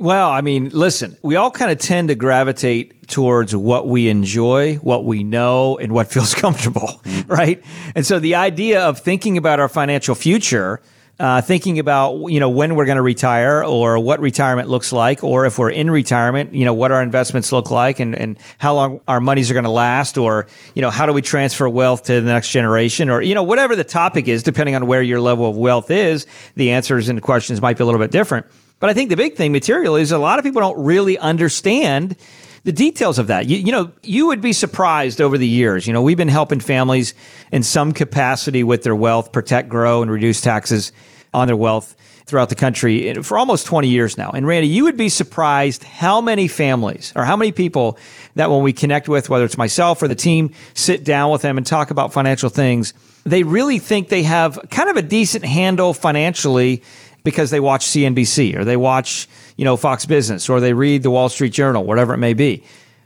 Well, 0.00 0.30
I 0.30 0.40
mean, 0.40 0.70
listen, 0.70 1.18
we 1.20 1.36
all 1.36 1.50
kind 1.50 1.70
of 1.70 1.76
tend 1.76 2.08
to 2.08 2.14
gravitate 2.14 3.06
towards 3.06 3.54
what 3.54 3.86
we 3.86 4.08
enjoy, 4.08 4.76
what 4.76 5.04
we 5.04 5.22
know, 5.24 5.76
and 5.76 5.92
what 5.92 6.08
feels 6.12 6.34
comfortable, 6.34 7.02
right? 7.26 7.62
And 7.94 8.06
so 8.06 8.18
the 8.18 8.36
idea 8.36 8.80
of 8.80 8.98
thinking 8.98 9.36
about 9.36 9.60
our 9.60 9.68
financial 9.68 10.14
future, 10.14 10.80
uh, 11.18 11.42
thinking 11.42 11.78
about 11.78 12.30
you 12.30 12.40
know 12.40 12.48
when 12.48 12.76
we're 12.76 12.86
going 12.86 12.96
to 12.96 13.02
retire 13.02 13.62
or 13.62 13.98
what 13.98 14.20
retirement 14.20 14.70
looks 14.70 14.90
like, 14.90 15.22
or 15.22 15.44
if 15.44 15.58
we're 15.58 15.68
in 15.68 15.90
retirement, 15.90 16.54
you 16.54 16.64
know 16.64 16.72
what 16.72 16.92
our 16.92 17.02
investments 17.02 17.52
look 17.52 17.70
like, 17.70 18.00
and 18.00 18.16
and 18.16 18.38
how 18.56 18.72
long 18.72 19.00
our 19.06 19.20
monies 19.20 19.50
are 19.50 19.54
going 19.54 19.64
to 19.64 19.70
last, 19.70 20.16
or 20.16 20.46
you 20.74 20.80
know 20.80 20.88
how 20.88 21.04
do 21.04 21.12
we 21.12 21.20
transfer 21.20 21.68
wealth 21.68 22.04
to 22.04 22.22
the 22.22 22.32
next 22.32 22.52
generation, 22.52 23.10
or 23.10 23.20
you 23.20 23.34
know 23.34 23.42
whatever 23.42 23.76
the 23.76 23.84
topic 23.84 24.28
is, 24.28 24.42
depending 24.42 24.74
on 24.74 24.86
where 24.86 25.02
your 25.02 25.20
level 25.20 25.46
of 25.46 25.58
wealth 25.58 25.90
is, 25.90 26.26
the 26.54 26.70
answers 26.70 27.10
and 27.10 27.18
the 27.18 27.22
questions 27.22 27.60
might 27.60 27.76
be 27.76 27.82
a 27.82 27.84
little 27.84 28.00
bit 28.00 28.10
different. 28.10 28.46
But 28.80 28.90
I 28.90 28.94
think 28.94 29.10
the 29.10 29.16
big 29.16 29.36
thing 29.36 29.52
material 29.52 29.94
is 29.96 30.10
a 30.10 30.18
lot 30.18 30.38
of 30.38 30.44
people 30.44 30.60
don't 30.60 30.82
really 30.82 31.18
understand 31.18 32.16
the 32.64 32.72
details 32.72 33.18
of 33.18 33.28
that. 33.28 33.46
You, 33.46 33.58
you 33.58 33.72
know, 33.72 33.92
you 34.02 34.26
would 34.26 34.40
be 34.40 34.52
surprised 34.52 35.20
over 35.20 35.38
the 35.38 35.46
years. 35.46 35.86
You 35.86 35.92
know, 35.92 36.02
we've 36.02 36.16
been 36.16 36.28
helping 36.28 36.60
families 36.60 37.14
in 37.52 37.62
some 37.62 37.92
capacity 37.92 38.64
with 38.64 38.82
their 38.82 38.96
wealth, 38.96 39.32
protect, 39.32 39.68
grow, 39.68 40.02
and 40.02 40.10
reduce 40.10 40.40
taxes 40.40 40.92
on 41.32 41.46
their 41.46 41.56
wealth 41.56 41.94
throughout 42.26 42.48
the 42.48 42.54
country 42.54 43.08
eh, 43.08 43.22
for 43.22 43.38
almost 43.38 43.66
20 43.66 43.88
years 43.88 44.16
now. 44.16 44.30
And 44.30 44.46
Randy, 44.46 44.68
you 44.68 44.84
would 44.84 44.96
be 44.96 45.08
surprised 45.08 45.84
how 45.84 46.20
many 46.20 46.48
families 46.48 47.12
or 47.16 47.24
how 47.24 47.36
many 47.36 47.52
people 47.52 47.98
that 48.36 48.50
when 48.50 48.62
we 48.62 48.72
connect 48.72 49.08
with, 49.08 49.28
whether 49.28 49.44
it's 49.44 49.58
myself 49.58 50.02
or 50.02 50.08
the 50.08 50.14
team, 50.14 50.52
sit 50.74 51.04
down 51.04 51.30
with 51.30 51.42
them 51.42 51.58
and 51.58 51.66
talk 51.66 51.90
about 51.90 52.12
financial 52.12 52.48
things, 52.48 52.94
they 53.24 53.42
really 53.42 53.78
think 53.78 54.08
they 54.08 54.22
have 54.22 54.58
kind 54.70 54.88
of 54.88 54.96
a 54.96 55.02
decent 55.02 55.44
handle 55.44 55.92
financially 55.92 56.82
because 57.22 57.50
they 57.50 57.60
watch 57.60 57.86
CNBC 57.86 58.56
or 58.56 58.64
they 58.64 58.76
watch, 58.76 59.28
you 59.56 59.64
know, 59.64 59.76
Fox 59.76 60.06
Business 60.06 60.48
or 60.48 60.60
they 60.60 60.72
read 60.72 61.02
the 61.02 61.10
Wall 61.10 61.28
Street 61.28 61.52
Journal, 61.52 61.84
whatever 61.84 62.14
it 62.14 62.18
may 62.18 62.34
be. 62.34 62.64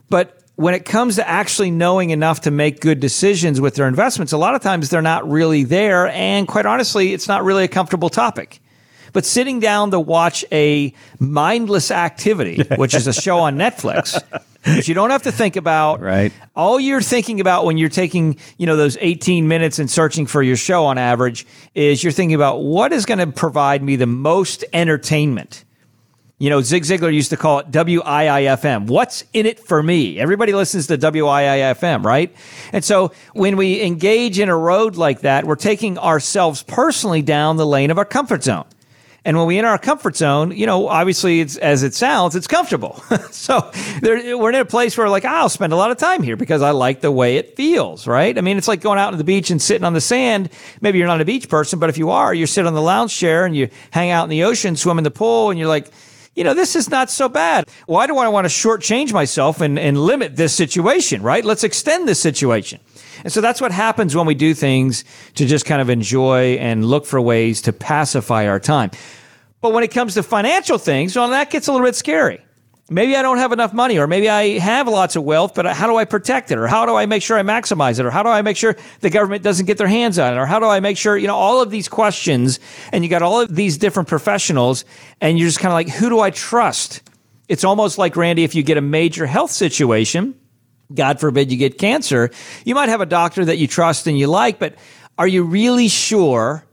But 0.09 0.39
when 0.57 0.75
it 0.75 0.85
comes 0.85 1.17
to 1.17 1.29
actually 1.29 1.71
knowing 1.71 2.11
enough 2.11 2.43
to 2.43 2.51
make 2.51 2.81
good 2.81 3.01
decisions 3.01 3.61
with 3.61 3.75
their 3.75 3.89
investments, 3.89 4.33
a 4.33 4.39
lot 4.39 4.55
of 4.55 4.63
times 4.63 4.89
they're 4.91 5.03
not 5.03 5.29
really 5.29 5.65
there. 5.65 6.09
And 6.09 6.47
quite 6.47 6.67
honestly, 6.67 7.13
it's 7.13 7.27
not 7.27 7.45
really 7.45 7.65
a 7.65 7.69
comfortable 7.69 8.09
topic. 8.09 8.61
But 9.15 9.25
sitting 9.25 9.61
down 9.61 9.93
to 9.93 10.01
watch 10.01 10.45
a 10.53 10.93
mindless 11.19 11.91
activity, 11.91 12.63
which 12.77 12.95
is 12.95 13.07
a 13.07 13.13
show 13.13 13.39
on 13.39 13.57
Netflix, 13.57 14.21
which 14.67 14.89
you 14.89 14.95
don't 14.95 15.11
have 15.11 15.23
to 15.23 15.33
think 15.33 15.57
about. 15.57 16.01
Right. 16.01 16.33
All 16.57 16.81
you're 16.81 17.01
thinking 17.01 17.41
about 17.41 17.65
when 17.65 17.79
you're 17.79 17.89
taking, 17.89 18.37
you 18.59 18.67
know, 18.67 18.77
those 18.77 18.99
18 19.01 19.47
minutes 19.47 19.79
and 19.79 19.91
searching 19.91 20.27
for 20.27 20.43
your 20.43 20.57
show 20.57 20.85
on 20.87 20.99
average 20.99 21.47
is 21.75 22.03
you're 22.03 22.13
thinking 22.13 22.35
about 22.35 22.63
what 22.63 22.93
is 22.93 23.07
going 23.07 23.19
to 23.19 23.29
provide 23.29 23.83
me 23.83 23.97
the 23.97 24.07
most 24.07 24.65
entertainment. 24.73 25.65
You 26.39 26.51
know, 26.51 26.61
Zig 26.61 26.83
Ziglar 26.83 27.15
used 27.15 27.31
to 27.31 27.37
call 27.37 27.61
it 27.61 27.71
WIIFM. 27.71 28.89
What's 28.89 29.23
in 29.33 29.47
it 29.47 29.61
for 29.61 29.81
me? 29.81 30.19
Everybody 30.19 30.53
listens 30.53 30.89
to 30.89 30.99
WIIFM, 30.99 32.05
right? 32.05 32.35
And 32.73 32.85
so 32.85 33.13
when 33.33 33.57
we 33.57 33.81
engage 33.81 34.41
in 34.41 34.49
a 34.49 34.59
road 34.59 34.97
like 34.97 35.21
that, 35.21 35.45
we're 35.45 35.55
taking 35.55 35.97
ourselves 35.99 36.65
personally 36.65 37.23
down 37.23 37.57
the 37.57 37.67
lane 37.67 37.93
of 37.93 37.99
our 37.99 38.05
comfort 38.05 38.43
zone. 38.43 38.65
And 39.27 39.39
when 39.39 39.47
we 39.47 39.59
in 39.59 39.65
our 39.65 39.79
comfort 39.79 40.17
zone, 40.17 40.51
you 40.51 40.67
know, 40.67 40.89
obviously 40.89 41.41
it's 41.41 41.57
as 41.57 41.83
it 41.83 41.95
sounds, 41.95 42.37
it's 42.37 42.47
comfortable. 42.47 43.03
so 43.31 43.71
there, 44.03 44.37
we're 44.37 44.51
in 44.51 44.57
a 44.57 44.65
place 44.67 44.99
where 44.99 45.09
like, 45.09 45.25
I'll 45.25 45.49
spend 45.49 45.73
a 45.73 45.77
lot 45.77 45.91
of 45.91 45.97
time 45.97 46.23
here 46.23 46.37
because 46.37 46.61
I 46.61 46.73
like 46.73 47.01
the 47.01 47.11
way 47.11 47.39
it 47.39 47.57
feels, 47.57 48.07
right? 48.07 48.37
I 48.37 48.43
mean, 48.43 48.59
it's 48.59 48.69
like 48.69 48.83
going 48.83 48.99
out 48.99 49.13
to 49.13 49.17
the 49.17 49.25
beach 49.25 49.51
and 49.51 49.63
sitting 49.63 49.85
on 49.85 49.95
the 49.95 50.01
sand. 50.01 50.51
Maybe 50.83 50.99
you're 50.99 51.07
not 51.07 51.23
a 51.23 51.25
beach 51.25 51.49
person, 51.49 51.79
but 51.79 51.89
if 51.89 51.97
you 51.97 52.11
are, 52.11 52.35
you 52.35 52.47
sit 52.47 52.67
on 52.67 52.75
the 52.75 52.83
lounge 52.83 53.17
chair 53.17 53.47
and 53.47 53.57
you 53.57 53.71
hang 53.91 54.11
out 54.11 54.25
in 54.25 54.31
the 54.31 54.45
ocean, 54.45 54.77
swim 54.77 54.99
in 54.99 55.05
the 55.05 55.11
pool, 55.11 55.49
and 55.49 55.59
you're 55.59 55.69
like, 55.69 55.91
you 56.35 56.45
know, 56.45 56.55
this 56.55 56.75
is 56.75 56.91
not 56.91 57.11
so 57.11 57.29
bad. 57.29 57.69
Why 57.87 58.07
do 58.07 58.19
I 58.19 58.29
want 58.29 58.45
to 58.47 58.49
shortchange 58.49 59.13
myself 59.13 59.61
and, 59.61 59.79
and 59.79 59.99
limit 59.99 60.37
this 60.37 60.55
situation, 60.55 61.23
right? 61.23 61.45
Let's 61.45 61.65
extend 61.65 62.09
this 62.09 62.21
situation. 62.21 62.81
And 63.23 63.33
so 63.33 63.41
that's 63.41 63.61
what 63.61 63.73
happens 63.73 64.17
when 64.17 64.27
we 64.27 64.35
do 64.35 64.55
things 64.55 65.05
to 65.37 65.47
just 65.47 65.65
kind 65.65 65.81
of 65.81 65.89
enjoy 65.91 66.55
and 66.55 66.85
look 66.85 67.07
for 67.07 67.21
ways 67.21 67.63
to 67.63 67.73
pacify 67.73 68.49
our 68.49 68.61
time. 68.61 68.91
But 69.61 69.73
when 69.73 69.85
it 69.85 69.93
comes 69.93 70.15
to 70.15 70.23
financial 70.23 70.79
things, 70.79 71.17
well, 71.17 71.31
that 71.31 71.51
gets 71.51 71.69
a 71.69 71.73
little 71.73 71.87
bit 71.87 71.95
scary. 71.95 72.45
Maybe 72.91 73.17
I 73.17 73.23
don't 73.23 73.39
have 73.39 73.53
enough 73.53 73.73
money, 73.73 73.99
or 73.99 74.07
maybe 74.07 74.29
I 74.29 74.59
have 74.59 74.87
lots 74.89 75.17
of 75.17 75.25
wealth, 75.25 75.55
but 75.55 75.65
how 75.65 75.87
do 75.87 75.97
I 75.97 76.05
protect 76.05 76.51
it? 76.51 76.59
Or 76.59 76.67
how 76.67 76.85
do 76.85 76.95
I 76.95 77.07
make 77.07 77.23
sure 77.23 77.39
I 77.39 77.43
maximize 77.43 77.99
it? 77.99 78.05
Or 78.05 78.11
how 78.11 78.23
do 78.23 78.29
I 78.29 78.43
make 78.43 78.59
sure 78.59 78.77
the 79.01 79.09
government 79.09 79.43
doesn't 79.43 79.65
get 79.65 79.79
their 79.79 79.89
hands 79.89 80.19
on 80.19 80.35
it? 80.35 80.37
Or 80.37 80.45
how 80.45 80.59
do 80.59 80.67
I 80.67 80.81
make 80.81 80.99
sure, 80.99 81.17
you 81.17 81.27
know, 81.27 81.35
all 81.35 81.63
of 81.63 81.71
these 81.71 81.89
questions, 81.89 82.61
and 82.93 83.03
you 83.03 83.09
got 83.09 83.23
all 83.23 83.41
of 83.41 83.55
these 83.55 83.79
different 83.79 84.09
professionals, 84.09 84.85
and 85.23 85.39
you're 85.39 85.49
just 85.49 85.61
kind 85.61 85.73
of 85.73 85.75
like, 85.75 85.89
who 85.89 86.11
do 86.11 86.21
I 86.21 86.29
trust? 86.29 87.03
It's 87.49 87.65
almost 87.65 87.97
like, 87.97 88.17
Randy, 88.17 88.45
if 88.45 88.55
you 88.55 88.63
get 88.63 88.77
a 88.77 88.83
major 88.83 89.25
health 89.25 89.51
situation, 89.51 90.35
God 90.93 91.21
forbid 91.21 91.51
you 91.51 91.57
get 91.57 91.79
cancer, 91.79 92.31
you 92.67 92.75
might 92.75 92.91
have 92.91 93.01
a 93.01 93.07
doctor 93.07 93.47
that 93.47 93.57
you 93.57 93.67
trust 93.67 94.07
and 94.07 94.19
you 94.19 94.27
like, 94.27 94.59
but 94.59 94.75
are 95.17 95.27
you 95.27 95.43
really 95.45 95.89
sure 95.89 96.64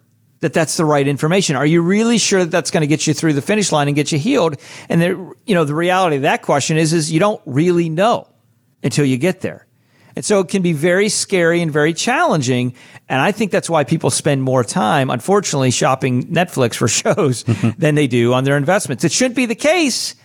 that 0.41 0.53
that's 0.53 0.77
the 0.77 0.85
right 0.85 1.07
information? 1.07 1.55
Are 1.55 1.65
you 1.65 1.81
really 1.81 2.17
sure 2.17 2.41
that 2.41 2.51
that's 2.51 2.71
going 2.71 2.81
to 2.81 2.87
get 2.87 3.07
you 3.07 3.13
through 3.13 3.33
the 3.33 3.41
finish 3.41 3.71
line 3.71 3.87
and 3.87 3.95
get 3.95 4.11
you 4.11 4.19
healed? 4.19 4.57
And 4.89 5.01
the, 5.01 5.33
you 5.45 5.55
know, 5.55 5.63
the 5.63 5.75
reality 5.75 6.17
of 6.17 6.23
that 6.23 6.41
question 6.41 6.77
is, 6.77 6.93
is 6.93 7.11
you 7.11 7.19
don't 7.19 7.41
really 7.45 7.89
know 7.89 8.27
until 8.83 9.05
you 9.05 9.17
get 9.17 9.41
there. 9.41 9.67
And 10.15 10.25
so 10.25 10.39
it 10.41 10.49
can 10.49 10.61
be 10.61 10.73
very 10.73 11.09
scary 11.09 11.61
and 11.61 11.71
very 11.71 11.93
challenging. 11.93 12.75
And 13.07 13.21
I 13.21 13.31
think 13.31 13.51
that's 13.51 13.69
why 13.69 13.83
people 13.83 14.09
spend 14.09 14.43
more 14.43 14.63
time, 14.63 15.09
unfortunately, 15.09 15.71
shopping 15.71 16.27
Netflix 16.27 16.75
for 16.75 16.87
shows 16.89 17.43
than 17.77 17.95
they 17.95 18.07
do 18.07 18.33
on 18.33 18.43
their 18.43 18.57
investments. 18.57 19.03
It 19.03 19.11
shouldn't 19.11 19.35
be 19.35 19.45
the 19.45 19.55
case 19.55 20.15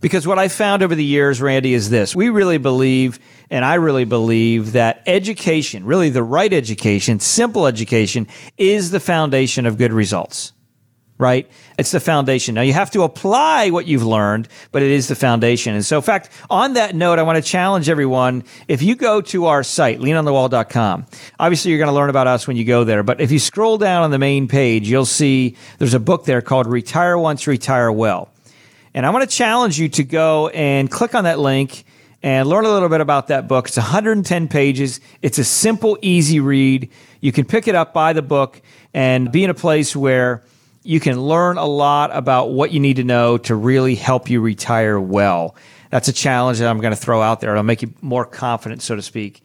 because 0.00 0.26
what 0.26 0.38
I 0.38 0.48
found 0.48 0.82
over 0.82 0.94
the 0.94 1.04
years, 1.04 1.42
Randy, 1.42 1.74
is 1.74 1.90
this. 1.90 2.14
We 2.14 2.30
really 2.30 2.58
believe, 2.58 3.18
and 3.50 3.64
I 3.64 3.74
really 3.74 4.04
believe 4.04 4.72
that 4.72 5.02
education, 5.06 5.84
really 5.84 6.10
the 6.10 6.22
right 6.22 6.52
education, 6.52 7.20
simple 7.20 7.66
education, 7.66 8.26
is 8.56 8.90
the 8.90 9.00
foundation 9.00 9.66
of 9.66 9.78
good 9.78 9.92
results. 9.92 10.52
Right? 11.20 11.50
It's 11.76 11.90
the 11.90 11.98
foundation. 11.98 12.54
Now 12.54 12.60
you 12.60 12.72
have 12.74 12.92
to 12.92 13.02
apply 13.02 13.70
what 13.70 13.88
you've 13.88 14.04
learned, 14.04 14.46
but 14.70 14.82
it 14.82 14.92
is 14.92 15.08
the 15.08 15.16
foundation. 15.16 15.74
And 15.74 15.84
so, 15.84 15.96
in 15.96 16.02
fact, 16.02 16.30
on 16.48 16.74
that 16.74 16.94
note, 16.94 17.18
I 17.18 17.24
want 17.24 17.42
to 17.44 17.50
challenge 17.50 17.88
everyone. 17.88 18.44
If 18.68 18.82
you 18.82 18.94
go 18.94 19.20
to 19.22 19.46
our 19.46 19.64
site, 19.64 19.98
leanonthewall.com, 19.98 21.06
obviously 21.40 21.72
you're 21.72 21.78
going 21.78 21.88
to 21.88 21.94
learn 21.94 22.08
about 22.08 22.28
us 22.28 22.46
when 22.46 22.56
you 22.56 22.64
go 22.64 22.84
there. 22.84 23.02
But 23.02 23.20
if 23.20 23.32
you 23.32 23.40
scroll 23.40 23.78
down 23.78 24.04
on 24.04 24.12
the 24.12 24.18
main 24.20 24.46
page, 24.46 24.88
you'll 24.88 25.06
see 25.06 25.56
there's 25.78 25.94
a 25.94 25.98
book 25.98 26.24
there 26.24 26.40
called 26.40 26.68
Retire 26.68 27.18
Once, 27.18 27.48
Retire 27.48 27.90
Well. 27.90 28.28
And 28.94 29.04
I 29.04 29.10
want 29.10 29.28
to 29.28 29.36
challenge 29.36 29.76
you 29.76 29.88
to 29.88 30.04
go 30.04 30.48
and 30.48 30.88
click 30.88 31.16
on 31.16 31.24
that 31.24 31.40
link 31.40 31.84
and 32.22 32.48
learn 32.48 32.64
a 32.64 32.70
little 32.70 32.88
bit 32.88 33.00
about 33.00 33.28
that 33.28 33.48
book. 33.48 33.68
It's 33.68 33.76
110 33.76 34.48
pages. 34.48 35.00
It's 35.22 35.38
a 35.38 35.44
simple, 35.44 35.98
easy 36.02 36.40
read. 36.40 36.90
You 37.20 37.32
can 37.32 37.44
pick 37.44 37.68
it 37.68 37.74
up, 37.74 37.92
buy 37.92 38.12
the 38.12 38.22
book, 38.22 38.60
and 38.92 39.30
be 39.30 39.44
in 39.44 39.50
a 39.50 39.54
place 39.54 39.94
where 39.94 40.42
you 40.82 41.00
can 41.00 41.20
learn 41.20 41.58
a 41.58 41.66
lot 41.66 42.10
about 42.14 42.50
what 42.50 42.72
you 42.72 42.80
need 42.80 42.96
to 42.96 43.04
know 43.04 43.38
to 43.38 43.54
really 43.54 43.94
help 43.94 44.30
you 44.30 44.40
retire 44.40 44.98
well. 44.98 45.54
That's 45.90 46.08
a 46.08 46.12
challenge 46.12 46.58
that 46.58 46.68
I'm 46.68 46.80
going 46.80 46.94
to 46.94 47.00
throw 47.00 47.22
out 47.22 47.40
there. 47.40 47.52
It'll 47.52 47.62
make 47.62 47.82
you 47.82 47.92
more 48.00 48.24
confident, 48.24 48.82
so 48.82 48.96
to 48.96 49.02
speak, 49.02 49.42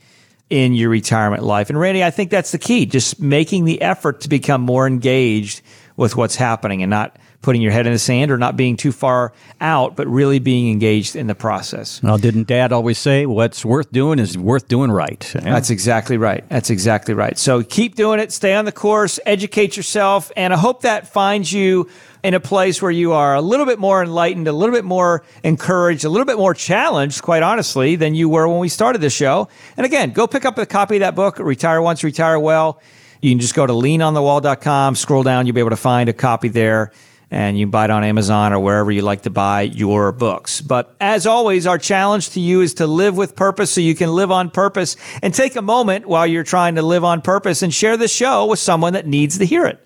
in 0.49 0.73
your 0.73 0.89
retirement 0.89 1.43
life. 1.43 1.69
And 1.69 1.79
Randy, 1.79 2.03
I 2.03 2.11
think 2.11 2.29
that's 2.29 2.51
the 2.51 2.57
key, 2.57 2.85
just 2.85 3.19
making 3.19 3.65
the 3.65 3.81
effort 3.81 4.21
to 4.21 4.29
become 4.29 4.61
more 4.61 4.87
engaged 4.87 5.61
with 5.95 6.15
what's 6.15 6.35
happening 6.35 6.81
and 6.81 6.89
not 6.89 7.17
putting 7.43 7.61
your 7.61 7.71
head 7.71 7.85
in 7.85 7.93
the 7.93 7.99
sand 7.99 8.31
or 8.31 8.37
not 8.37 8.57
being 8.57 8.75
too 8.75 8.91
far 8.91 9.33
out, 9.61 9.95
but 9.95 10.07
really 10.07 10.39
being 10.39 10.71
engaged 10.71 11.15
in 11.15 11.27
the 11.27 11.35
process. 11.35 12.01
Well, 12.01 12.17
didn't 12.17 12.47
Dad 12.47 12.71
always 12.71 12.97
say 12.97 13.27
what's 13.27 13.63
worth 13.63 13.91
doing 13.91 14.17
is 14.17 14.35
worth 14.35 14.67
doing 14.67 14.89
right? 14.89 15.31
Yeah. 15.35 15.41
That's 15.41 15.69
exactly 15.69 16.17
right. 16.17 16.47
That's 16.49 16.71
exactly 16.71 17.13
right. 17.13 17.37
So 17.37 17.61
keep 17.61 17.95
doing 17.95 18.19
it, 18.19 18.31
stay 18.31 18.55
on 18.55 18.65
the 18.65 18.71
course, 18.71 19.19
educate 19.25 19.77
yourself, 19.77 20.31
and 20.35 20.53
I 20.53 20.57
hope 20.57 20.81
that 20.81 21.09
finds 21.09 21.53
you 21.53 21.89
in 22.23 22.33
a 22.33 22.39
place 22.39 22.81
where 22.81 22.91
you 22.91 23.11
are 23.11 23.35
a 23.35 23.41
little 23.41 23.65
bit 23.65 23.77
more 23.77 24.01
enlightened, 24.01 24.47
a 24.47 24.53
little 24.53 24.73
bit 24.73 24.85
more 24.85 25.23
encouraged, 25.43 26.05
a 26.05 26.09
little 26.09 26.25
bit 26.25 26.37
more 26.37 26.53
challenged, 26.53 27.21
quite 27.21 27.43
honestly, 27.43 27.97
than 27.97 28.15
you 28.15 28.29
were 28.29 28.47
when 28.47 28.59
we 28.59 28.69
started 28.69 29.01
the 29.01 29.09
show. 29.09 29.49
And 29.75 29.85
again, 29.85 30.11
go 30.11 30.25
pick 30.25 30.45
up 30.45 30.57
a 30.57 30.65
copy 30.65 30.95
of 30.95 30.99
that 31.01 31.15
book, 31.15 31.37
Retire 31.39 31.81
Once, 31.81 32.03
Retire 32.03 32.39
Well. 32.39 32.81
You 33.21 33.31
can 33.31 33.39
just 33.39 33.53
go 33.53 33.67
to 33.67 33.73
leanonthewall.com, 33.73 34.95
scroll 34.95 35.23
down, 35.23 35.45
you'll 35.45 35.55
be 35.55 35.59
able 35.59 35.71
to 35.71 35.75
find 35.75 36.07
a 36.07 36.13
copy 36.13 36.47
there 36.47 36.91
and 37.33 37.57
you 37.57 37.65
buy 37.65 37.85
it 37.85 37.89
on 37.89 38.03
Amazon 38.03 38.53
or 38.53 38.59
wherever 38.59 38.91
you 38.91 39.01
like 39.01 39.23
to 39.23 39.31
buy 39.31 39.63
your 39.63 40.11
books. 40.11 40.61
But 40.61 40.95
as 41.01 41.25
always, 41.25 41.65
our 41.65 41.79
challenge 41.79 42.29
to 42.31 42.39
you 42.39 42.61
is 42.61 42.75
to 42.75 42.85
live 42.85 43.17
with 43.17 43.35
purpose 43.35 43.71
so 43.71 43.81
you 43.81 43.95
can 43.95 44.13
live 44.13 44.29
on 44.29 44.51
purpose 44.51 44.95
and 45.23 45.33
take 45.33 45.55
a 45.55 45.61
moment 45.61 46.05
while 46.05 46.27
you're 46.27 46.43
trying 46.43 46.75
to 46.75 46.83
live 46.83 47.03
on 47.03 47.21
purpose 47.21 47.63
and 47.63 47.73
share 47.73 47.97
the 47.97 48.07
show 48.07 48.45
with 48.45 48.59
someone 48.59 48.93
that 48.93 49.07
needs 49.07 49.39
to 49.39 49.45
hear 49.45 49.65
it. 49.65 49.83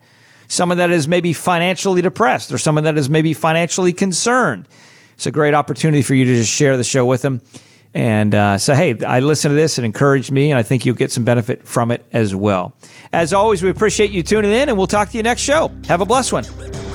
Someone 0.50 0.78
that 0.80 0.92
is 0.92 1.08
maybe 1.08 1.32
financially 1.32 2.02
depressed 2.02 2.52
or 2.52 2.58
someone 2.58 2.84
that 2.84 2.98
is 2.98 3.10
maybe 3.10 3.34
financially 3.34 3.94
concerned. 3.94 4.68
It's 5.14 5.26
a 5.26 5.32
great 5.32 5.54
opportunity 5.54 6.02
for 6.02 6.16
you 6.16 6.26
to 6.26 6.36
just 6.36 6.52
share 6.52 6.76
the 6.76 6.84
show 6.84 7.06
with 7.06 7.22
them 7.22 7.42
and 7.94 8.36
uh, 8.36 8.58
say, 8.58 8.76
hey, 8.76 9.06
I 9.06 9.22
listened 9.22 9.54
to 9.54 9.56
this, 9.56 9.80
it 9.80 9.86
encouraged 9.86 10.32
me, 10.32 10.52
and 10.52 10.60
I 10.60 10.64
think 10.64 10.86
you'll 10.86 10.96
get 10.96 11.12
some 11.14 11.24
benefit 11.24 11.66
from 11.66 11.92
it 11.92 12.06
as 12.12 12.36
well. 12.36 12.76
As 13.14 13.34
always, 13.34 13.64
we 13.64 13.70
appreciate 13.70 14.12
you 14.12 14.22
tuning 14.22 14.52
in, 14.52 14.68
and 14.68 14.78
we'll 14.78 14.86
talk 14.86 15.10
to 15.12 15.18
you 15.18 15.24
next 15.24 15.42
show. 15.42 15.72
Have 15.88 16.02
a 16.02 16.06
blessed 16.06 16.34
one. 16.34 16.87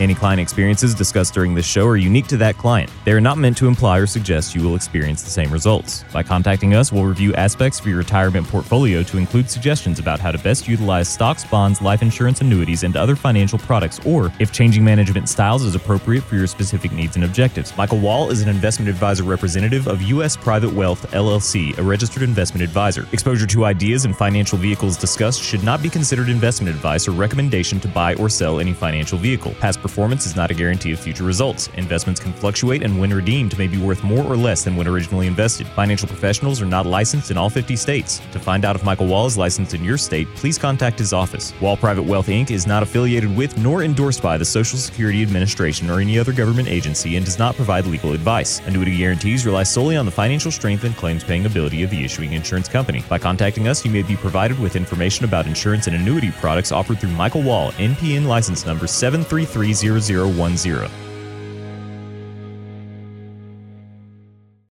Any 0.00 0.14
client 0.14 0.40
experiences 0.40 0.94
discussed 0.94 1.34
during 1.34 1.56
this 1.56 1.66
show 1.66 1.84
are 1.84 1.96
unique 1.96 2.28
to 2.28 2.36
that 2.36 2.56
client. 2.56 2.88
They 3.04 3.10
are 3.10 3.20
not 3.20 3.36
meant 3.36 3.56
to 3.56 3.66
imply 3.66 3.98
or 3.98 4.06
suggest 4.06 4.54
you 4.54 4.62
will 4.62 4.76
experience 4.76 5.22
the 5.22 5.30
same 5.30 5.50
results. 5.50 6.04
By 6.12 6.22
contacting 6.22 6.74
us, 6.74 6.92
we'll 6.92 7.02
review 7.02 7.34
aspects 7.34 7.80
of 7.80 7.86
your 7.86 7.98
retirement 7.98 8.46
portfolio 8.46 9.02
to 9.02 9.18
include 9.18 9.50
suggestions 9.50 9.98
about 9.98 10.20
how 10.20 10.30
to 10.30 10.38
best 10.38 10.68
utilize 10.68 11.08
stocks, 11.08 11.44
bonds, 11.44 11.82
life 11.82 12.00
insurance, 12.00 12.40
annuities, 12.40 12.84
and 12.84 12.96
other 12.96 13.16
financial 13.16 13.58
products, 13.58 13.98
or 14.06 14.32
if 14.38 14.52
changing 14.52 14.84
management 14.84 15.28
styles 15.28 15.64
is 15.64 15.74
appropriate 15.74 16.22
for 16.22 16.36
your 16.36 16.46
specific 16.46 16.92
needs 16.92 17.16
and 17.16 17.24
objectives. 17.24 17.76
Michael 17.76 17.98
Wall 17.98 18.30
is 18.30 18.40
an 18.40 18.48
investment 18.48 18.88
advisor 18.88 19.24
representative 19.24 19.88
of 19.88 20.00
U.S. 20.02 20.36
Private 20.36 20.72
Wealth 20.72 21.10
LLC, 21.10 21.76
a 21.76 21.82
registered 21.82 22.22
investment 22.22 22.62
advisor. 22.62 23.04
Exposure 23.10 23.48
to 23.48 23.64
ideas 23.64 24.04
and 24.04 24.16
financial 24.16 24.58
vehicles 24.58 24.96
discussed 24.96 25.42
should 25.42 25.64
not 25.64 25.82
be 25.82 25.90
considered 25.90 26.28
investment 26.28 26.72
advice 26.72 27.08
or 27.08 27.10
recommendation 27.10 27.80
to 27.80 27.88
buy 27.88 28.14
or 28.14 28.28
sell 28.28 28.60
any 28.60 28.72
financial 28.72 29.18
vehicle. 29.18 29.54
Past 29.58 29.82
performance 29.88 30.26
is 30.26 30.36
not 30.36 30.50
a 30.50 30.54
guarantee 30.54 30.92
of 30.92 31.00
future 31.00 31.24
results. 31.24 31.68
Investments 31.78 32.20
can 32.20 32.34
fluctuate 32.34 32.82
and 32.82 33.00
when 33.00 33.10
redeemed 33.10 33.56
may 33.58 33.66
be 33.66 33.78
worth 33.78 34.04
more 34.04 34.22
or 34.22 34.36
less 34.36 34.62
than 34.62 34.76
when 34.76 34.86
originally 34.86 35.26
invested. 35.26 35.66
Financial 35.68 36.06
professionals 36.06 36.60
are 36.60 36.66
not 36.66 36.84
licensed 36.84 37.30
in 37.30 37.38
all 37.38 37.48
50 37.48 37.74
states. 37.74 38.20
To 38.32 38.38
find 38.38 38.66
out 38.66 38.76
if 38.76 38.84
Michael 38.84 39.06
Wall 39.06 39.24
is 39.26 39.38
licensed 39.38 39.72
in 39.72 39.82
your 39.82 39.96
state, 39.96 40.28
please 40.34 40.58
contact 40.58 40.98
his 40.98 41.14
office. 41.14 41.54
Wall 41.62 41.74
Private 41.74 42.02
Wealth 42.02 42.26
Inc. 42.26 42.50
is 42.50 42.66
not 42.66 42.82
affiliated 42.82 43.34
with 43.34 43.56
nor 43.56 43.82
endorsed 43.82 44.22
by 44.22 44.36
the 44.36 44.44
Social 44.44 44.78
Security 44.78 45.22
Administration 45.22 45.88
or 45.88 46.00
any 46.00 46.18
other 46.18 46.34
government 46.34 46.68
agency 46.68 47.16
and 47.16 47.24
does 47.24 47.38
not 47.38 47.56
provide 47.56 47.86
legal 47.86 48.12
advice. 48.12 48.60
Annuity 48.66 48.94
guarantees 48.98 49.46
rely 49.46 49.62
solely 49.62 49.96
on 49.96 50.04
the 50.04 50.12
financial 50.12 50.50
strength 50.50 50.84
and 50.84 50.94
claims 50.96 51.24
paying 51.24 51.46
ability 51.46 51.82
of 51.82 51.88
the 51.88 52.04
issuing 52.04 52.34
insurance 52.34 52.68
company. 52.68 53.02
By 53.08 53.18
contacting 53.18 53.68
us, 53.68 53.86
you 53.86 53.90
may 53.90 54.02
be 54.02 54.16
provided 54.16 54.58
with 54.58 54.76
information 54.76 55.24
about 55.24 55.46
insurance 55.46 55.86
and 55.86 55.96
annuity 55.96 56.30
products 56.32 56.72
offered 56.72 57.00
through 57.00 57.10
Michael 57.10 57.42
Wall, 57.42 57.72
NPN 57.72 58.26
license 58.26 58.66
number 58.66 58.86
733 58.86 59.72
0010. 59.78 61.07